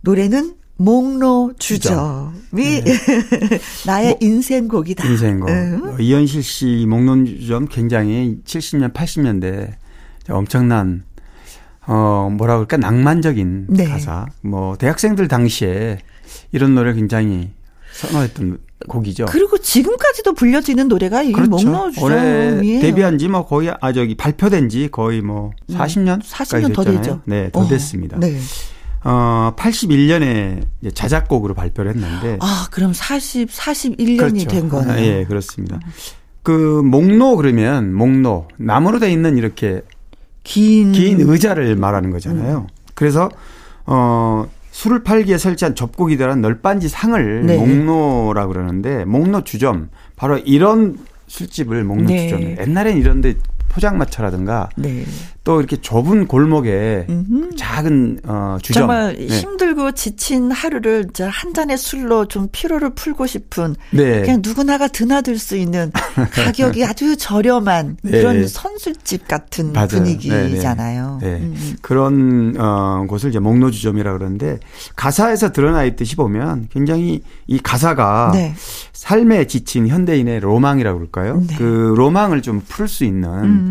[0.00, 2.84] 노래는 목로 주점이 네.
[3.84, 5.06] 나의 뭐, 인생곡이다.
[5.06, 5.48] 인생곡.
[5.48, 5.80] 응.
[5.84, 9.72] 어, 이현실 씨 목로 주점 굉장히 70년 80년대
[10.30, 11.04] 엄청난
[11.86, 13.84] 어 뭐라 그럴까 낭만적인 네.
[13.86, 14.26] 가사.
[14.42, 15.98] 뭐 대학생들 당시에
[16.52, 17.50] 이런 노래 굉장히
[17.94, 18.58] 선호했던
[18.88, 19.26] 곡이죠.
[19.26, 21.50] 그리고 지금까지도 불려지는 노래가 이 그렇죠.
[21.50, 22.80] 목로 주점이에요.
[22.80, 27.20] 데뷔한 지 뭐 거의 아 저기 발표된 지 거의 뭐 40년 40년 더 됐죠.
[27.24, 28.18] 네, 더 어, 됐습니다.
[28.20, 28.38] 네.
[29.04, 30.62] 어, 81년에
[30.94, 32.38] 자작곡으로 발표를 했는데.
[32.40, 34.48] 아, 그럼 40, 41년이 그렇죠.
[34.48, 34.92] 된 거네요.
[34.92, 35.78] 아, 예, 그렇습니다.
[36.42, 38.48] 그, 목로 그러면, 목로.
[38.56, 39.82] 나무로 돼 있는 이렇게
[40.42, 42.66] 긴, 긴 의자를 말하는 거잖아요.
[42.68, 42.74] 음.
[42.94, 43.28] 그래서,
[43.86, 47.56] 어, 술을 팔기에 설치한 접고기들한 널빤지 상을 네.
[47.56, 49.90] 목로라 그러는데, 목로 주점.
[50.16, 52.28] 바로 이런 술집을 목로 네.
[52.28, 52.56] 주점.
[52.58, 53.34] 옛날엔 이런데
[53.78, 55.04] 포장마차라든가 네.
[55.44, 57.56] 또 이렇게 좁은 골목에 음흠.
[57.56, 59.26] 작은 어 주점 정말 네.
[59.26, 64.20] 힘들고 지친 하루를 한 잔의 술로 좀 피로를 풀고 싶은 네.
[64.22, 65.90] 그냥 누구나가 드나들 수 있는
[66.32, 68.10] 가격이 아주 저렴한 네.
[68.10, 69.88] 그런 선술집 같은 맞아요.
[69.88, 71.18] 분위기잖아요.
[71.22, 71.40] 네, 네.
[71.40, 71.76] 음.
[71.80, 74.58] 그런 어 곳을 이제 목로 주점이라 그러는데
[74.96, 78.54] 가사에서 드러나 있듯이 보면 굉장히 이 가사가 네.
[78.92, 81.42] 삶에 지친 현대인의 로망이라고 그럴까요?
[81.56, 83.67] 그 로망을 좀 풀 수 있는 음.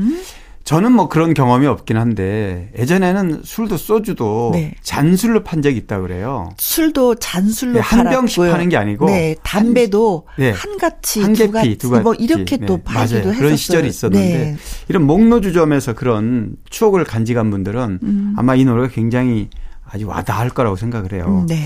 [0.68, 4.76] 저는 뭐 그런 경험이 없긴 한데 예전에는 술도 소주도 네.
[4.82, 6.50] 잔술로 판 적이 있다 그래요.
[6.58, 10.52] 술도 잔술로 네, 한 병씩 파는 게 아니고 네, 담배도 한, 네.
[10.52, 12.66] 한 가치, 한두 가치, 두 가치 뭐 이렇게 네.
[12.66, 13.38] 또 팔기도 했었어요.
[13.38, 14.58] 그런 시절이 있었는데 네.
[14.90, 18.34] 이런 목로주점에서 그런 추억을 간직한 분들은 음.
[18.36, 19.48] 아마 이 노래가 굉장히
[19.90, 21.46] 아주 와닿을 거라고 생각을 해요.
[21.48, 21.66] 네.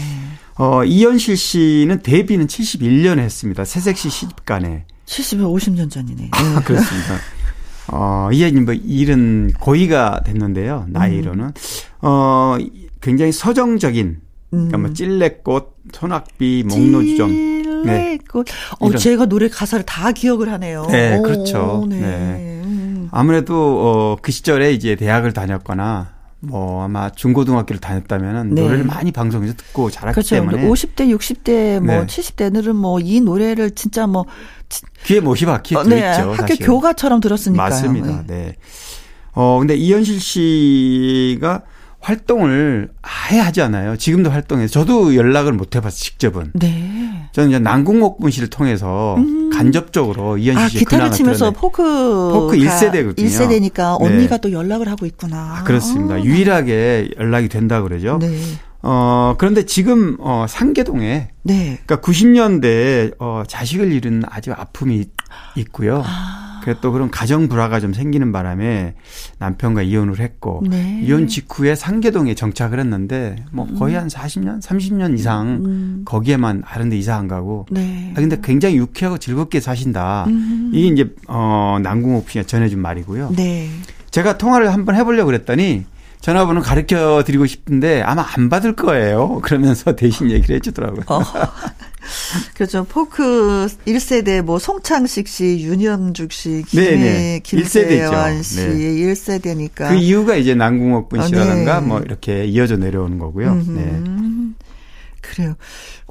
[0.60, 3.66] 어, 이현실 씨는 데뷔는 71년에 했습니다.
[3.66, 4.86] 새색시 시집간에.
[5.08, 6.30] 70에 50년 전이네.
[6.34, 7.16] 아, 그렇습니다.
[7.88, 10.86] 어, 이제 뭐 일은 고의가 됐는데요.
[10.90, 11.46] 나이로는.
[11.46, 11.52] 음.
[12.02, 12.58] 어,
[13.02, 14.20] 굉장히 서정적인
[14.52, 14.94] 그러니까 뭐 음.
[14.94, 17.30] 찔레꽃, 소낙비, 목노주점.
[17.86, 18.18] 네.
[18.18, 18.46] 찔레꽃.
[18.46, 18.54] 네.
[18.80, 20.86] 어, 제가 노래 가사를 다 기억을 하네요.
[20.90, 21.86] 네, 오, 그렇죠.
[21.90, 22.00] 네.
[22.00, 23.08] 네.
[23.12, 28.62] 아무래도 어, 그 시절에 이제 대학을 다녔거나 뭐 아마 중고등학교를 다녔다면 네.
[28.64, 30.36] 노래를 많이 방송에서 듣고 자랐기 그렇죠.
[30.36, 32.06] 때문에 50대, 60대, 뭐 네.
[32.08, 34.26] 70대들은 뭐 이 노래를 진짜 뭐
[35.06, 35.98] 귀에 못이 박히 어, 네.
[35.98, 36.32] 있죠.
[36.32, 36.66] 학교 사실.
[36.66, 37.70] 교가처럼 들었으니까요.
[37.70, 38.08] 맞습니다.
[38.08, 38.24] 네.
[38.28, 38.56] 네.
[39.34, 41.62] 어 근데 이현실 씨가
[42.02, 43.96] 활동을 아예 하지 않아요.
[43.96, 45.92] 지금도 활동해서 저도 연락을 못 해봤어요.
[45.98, 46.52] 직접은.
[46.56, 47.30] 네.
[47.32, 47.60] 저는 이제
[48.32, 49.52] 씨를 통해서 음.
[49.52, 51.82] 간접적으로 이현실 아, 씨 기타를 치면서 포크
[52.34, 53.18] 포크 1세대거든요.
[53.18, 54.42] 1세대니까 언니가 네.
[54.42, 55.60] 또 연락을 하고 있구나.
[55.60, 56.16] 아, 그렇습니다.
[56.16, 56.24] 아.
[56.24, 58.18] 유일하게 연락이 된다 그러죠.
[58.20, 58.36] 네.
[58.84, 61.30] 어, 그런데 지금, 어, 상계동에.
[61.44, 61.80] 네.
[61.86, 65.06] 그러니까 90년대에, 어, 자식을 잃은 아주 아픔이
[65.56, 66.02] 있고요.
[66.04, 66.51] 아.
[66.62, 68.96] 그래 또 그런 가정 불화가 좀 생기는 바람에
[69.40, 71.02] 남편과 이혼을 했고 네.
[71.04, 73.78] 이혼 직후에 상계동에 정착을 했는데 뭐 음.
[73.78, 76.02] 거의 한 40년, 30년 이상 음.
[76.06, 77.66] 거기에만 다른데 이사 안 가고.
[77.70, 78.12] 네.
[78.16, 80.26] 아 근데 굉장히 유쾌하고 즐겁게 사신다.
[80.28, 80.72] 음.
[80.74, 83.34] 이게 이제 어 남궁옥 씨가 전해준 말이고요.
[83.36, 83.70] 네.
[84.12, 85.86] 제가 통화를 한번 해보려고 그랬더니
[86.22, 89.40] 전화번호 가르쳐 드리고 싶은데 아마 안 받을 거예요.
[89.44, 91.04] 그러면서 대신 얘기를 해주더라고요.
[91.08, 91.22] 어.
[92.56, 92.84] 그렇죠.
[92.86, 98.74] 포크 1세대 뭐 송창식 씨, 윤영죽 씨, 김해, 김세환 씨 네.
[99.14, 99.90] 1세대니까.
[99.90, 101.88] 그 이유가 이제 남궁옥 분 씨라든가 아, 네.
[101.88, 103.56] 뭐 이렇게 이어져 내려오는 거고요.
[103.68, 104.02] 네.
[105.22, 105.56] 그래요.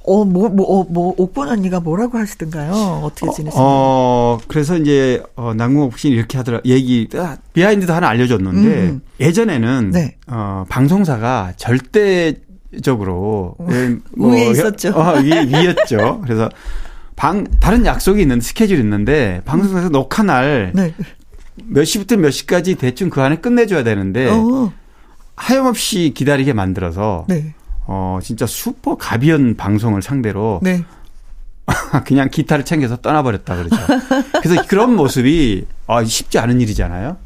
[0.05, 2.73] 어, 뭐, 뭐, 어, 뭐, 옥본 언니가 뭐라고 하시던가요?
[3.05, 3.65] 어떻게 어, 지내시나요?
[3.65, 9.03] 어, 그래서 이제, 어, 남궁옥 씨는 이렇게 하더라, 얘기, 아, 비하인드도 하나 알려줬는데, 음.
[9.21, 10.17] 예전에는, 네.
[10.27, 12.35] 어, 방송사가 절대
[12.83, 13.57] 적으로
[14.17, 14.91] 뭐, 위에 있었죠.
[14.91, 16.21] 어, 위에 위였죠.
[16.23, 16.49] 그래서
[17.17, 19.93] 방 다른 약속이 있는데 스케줄이 있는데 방송에서 음.
[19.93, 20.95] 녹화 날 네.
[21.67, 24.73] 몇 시부터 몇 시까지 대충 그 안에 끝내줘야 되는데 어.
[25.37, 27.55] 하염없이 기다리게 만들어서 네.
[27.93, 30.85] 어 진짜 슈퍼 가비언 방송을 상대로 네.
[32.07, 33.77] 그냥 기타를 챙겨서 떠나버렸다 그러죠.
[34.41, 37.17] 그래서 그런 모습이 아, 쉽지 않은 일이잖아요.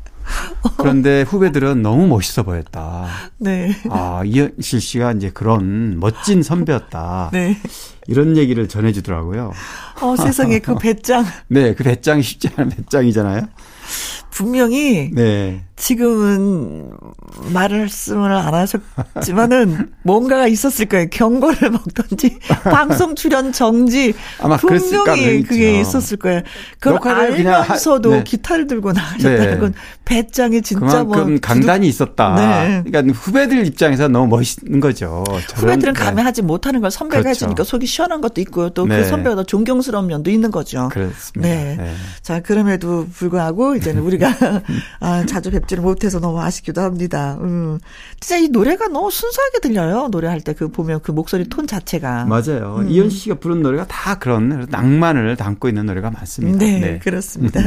[0.79, 3.09] 그런데 후배들은 너무 멋있어 보였다.
[3.37, 3.77] 네.
[3.91, 7.29] 아, 이현실 씨가 이제 그런 멋진 선배였다.
[7.35, 7.59] 네.
[8.07, 9.53] 이런 얘기를 전해주더라고요.
[10.01, 11.27] 어, 세상에 그 배짱.
[11.49, 13.49] 네, 그 배짱이 쉽지 않은 배짱이잖아요.
[14.31, 15.63] 분명히 네.
[15.77, 16.93] 지금은
[17.53, 21.09] 말씀을 안 하셨지만은 뭔가가 있었을 거예요.
[21.11, 26.43] 경고를 먹던지 방송 출연 정지 아마 분명히 그게 있었을 거예요.
[26.79, 28.25] 그걸 알면서도 네.
[28.25, 29.79] 기타를 들고 나가셨다는 건 네.
[30.05, 32.35] 배짱이 진짜 뭐 그만큼 뭐 강단이 있었다.
[32.37, 32.83] 네.
[32.85, 35.25] 그러니까 후배들 입장에서 너무 멋있는 거죠.
[35.57, 36.01] 후배들은 네.
[36.01, 37.31] 감행하지 못하는 걸 선배가 그렇죠.
[37.47, 38.71] 해주니까 속이 시원한 것도 있고요.
[38.71, 39.05] 또그 네.
[39.05, 40.89] 선배가 더 존경스러운 면도 있는 거죠.
[40.93, 41.49] 그렇습니다.
[41.49, 41.77] 네.
[41.77, 41.95] 네.
[42.23, 44.33] 자 그럼에도 불구하고 이제는 우리가
[45.01, 47.37] 아, 자주 뵙 지를 못해서 너무 아쉽기도 합니다.
[47.41, 47.79] 음.
[48.21, 50.09] 진짜 이 노래가 너무 순수하게 들려요.
[50.09, 52.25] 노래할 때 그 보면 그 목소리 톤 자체가.
[52.27, 52.77] 맞아요.
[52.79, 52.89] 음.
[52.89, 56.59] 이현 씨가 부른 노래가 다 그런 낭만을 담고 있는 노래가 많습니다.
[56.59, 56.99] 네, 네.
[56.99, 57.61] 그렇습니다.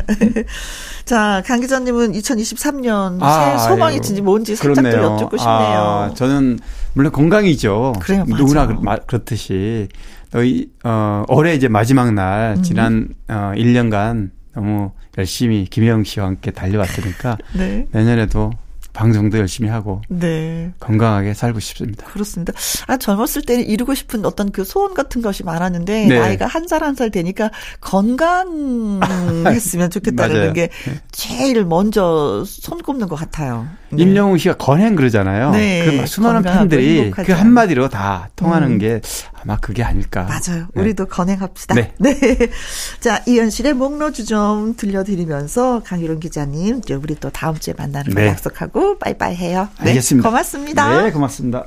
[1.05, 5.55] 자, 강 기자님은 2023년 아, 새 소망이 진지 뭔지 살짝 좀 여쭙고 싶네요.
[5.55, 6.59] 아, 저는
[6.93, 7.93] 물론 건강이죠.
[7.99, 8.67] 그래요, 누구나
[9.05, 9.87] 그렇듯이.
[10.31, 13.09] 너희 어 올해 이제 마지막 날 지난 음.
[13.29, 17.88] 어 1년간 너무 열심히 김혜영 씨와 함께 달려왔으니까 네.
[17.91, 18.51] 내년에도
[18.93, 20.72] 방송도 열심히 하고 네.
[20.80, 22.07] 건강하게 살고 싶습니다.
[22.07, 22.51] 그렇습니다.
[22.88, 26.20] 아 젊었을 때는 이루고 싶은 어떤 그 소원 같은 것이 많았는데 네.
[26.20, 28.99] 나이가 한 살 한살 되니까 건강했으면
[29.91, 30.70] 좋겠다는 게
[31.11, 33.68] 제일 먼저 손꼽는 것 같아요.
[33.91, 34.01] 네.
[34.01, 35.51] 임영웅 씨가 건행 그러잖아요.
[35.51, 35.99] 네.
[35.99, 38.78] 그 수많은 팬들이 그 한마디로 다 통하는 음.
[38.80, 38.99] 게
[39.47, 40.23] 아마 그게 아닐까.
[40.23, 40.67] 맞아요.
[40.75, 40.81] 네.
[40.81, 41.75] 우리도 건행합시다.
[41.75, 41.93] 네.
[41.99, 42.13] 네.
[42.99, 48.27] 자, 이현실의 목로주 좀 들려드리면서 강유론 기자님, 이제 우리 또 다음 주에 만나는 거 네.
[48.27, 49.69] 약속하고 빠이빠이 해요.
[49.81, 49.91] 네.
[49.91, 50.27] 알겠습니다.
[50.27, 51.01] 고맙습니다.
[51.01, 51.63] 네, 고맙습니다.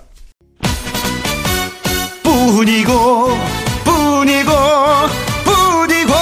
[2.23, 3.29] 뿐이고,
[3.85, 4.53] 뿐이고,
[5.47, 6.13] 뿐이고,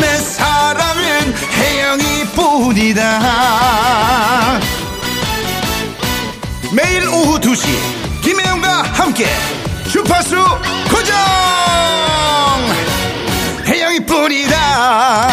[0.00, 2.04] 내 사랑은 혜영이
[2.36, 3.00] 뿐이다.
[6.76, 7.66] 매일 오후 2시,
[8.22, 9.26] 김혜영과 함께
[10.10, 10.34] 주파수
[10.90, 11.14] 고정
[13.68, 15.28] 해영이 뿐이다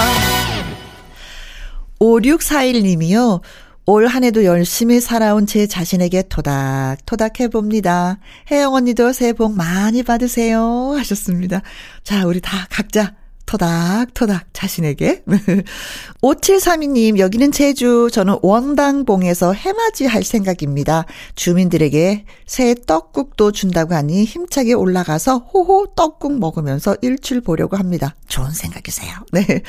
[1.99, 3.41] 5641님이요
[3.87, 8.19] 올 한 해도 열심히 살아온 제 자신에게 토닥 토닥 해봅니다.
[8.51, 10.93] 혜영 언니도 새해 복 많이 받으세요.
[10.97, 11.61] 하셨습니다.
[12.03, 13.15] 자, 우리 다 각자
[13.47, 15.23] 토닥토닥 자신에게.
[16.21, 18.09] 5732님, 여기는 제주.
[18.11, 21.05] 저는 원당봉에서 해맞이 할 생각입니다.
[21.35, 28.15] 주민들에게 새 떡국도 준다고 하니 힘차게 올라가서 호호 떡국 먹으면서 일출 보려고 합니다.
[28.27, 29.13] 좋은 생각이세요.
[29.31, 29.61] 네.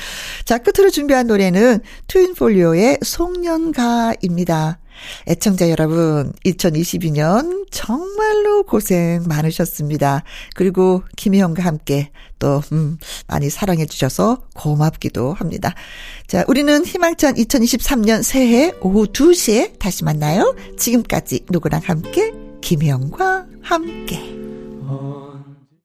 [0.45, 4.79] 자, 끝으로 준비한 노래는 트윈폴리오의 송년가입니다.
[5.27, 10.25] 애청자 여러분, 2022년 정말로 고생 많으셨습니다.
[10.55, 15.75] 그리고 김희영과 함께 또, 음, 많이 사랑해 주셔서 고맙기도 합니다.
[16.27, 20.55] 자, 우리는 희망찬 2023년 새해 오후 2시에 다시 만나요.
[20.77, 22.33] 지금까지 누구랑 함께?
[22.61, 24.19] 김희영과 함께.
[24.83, 25.18] 어...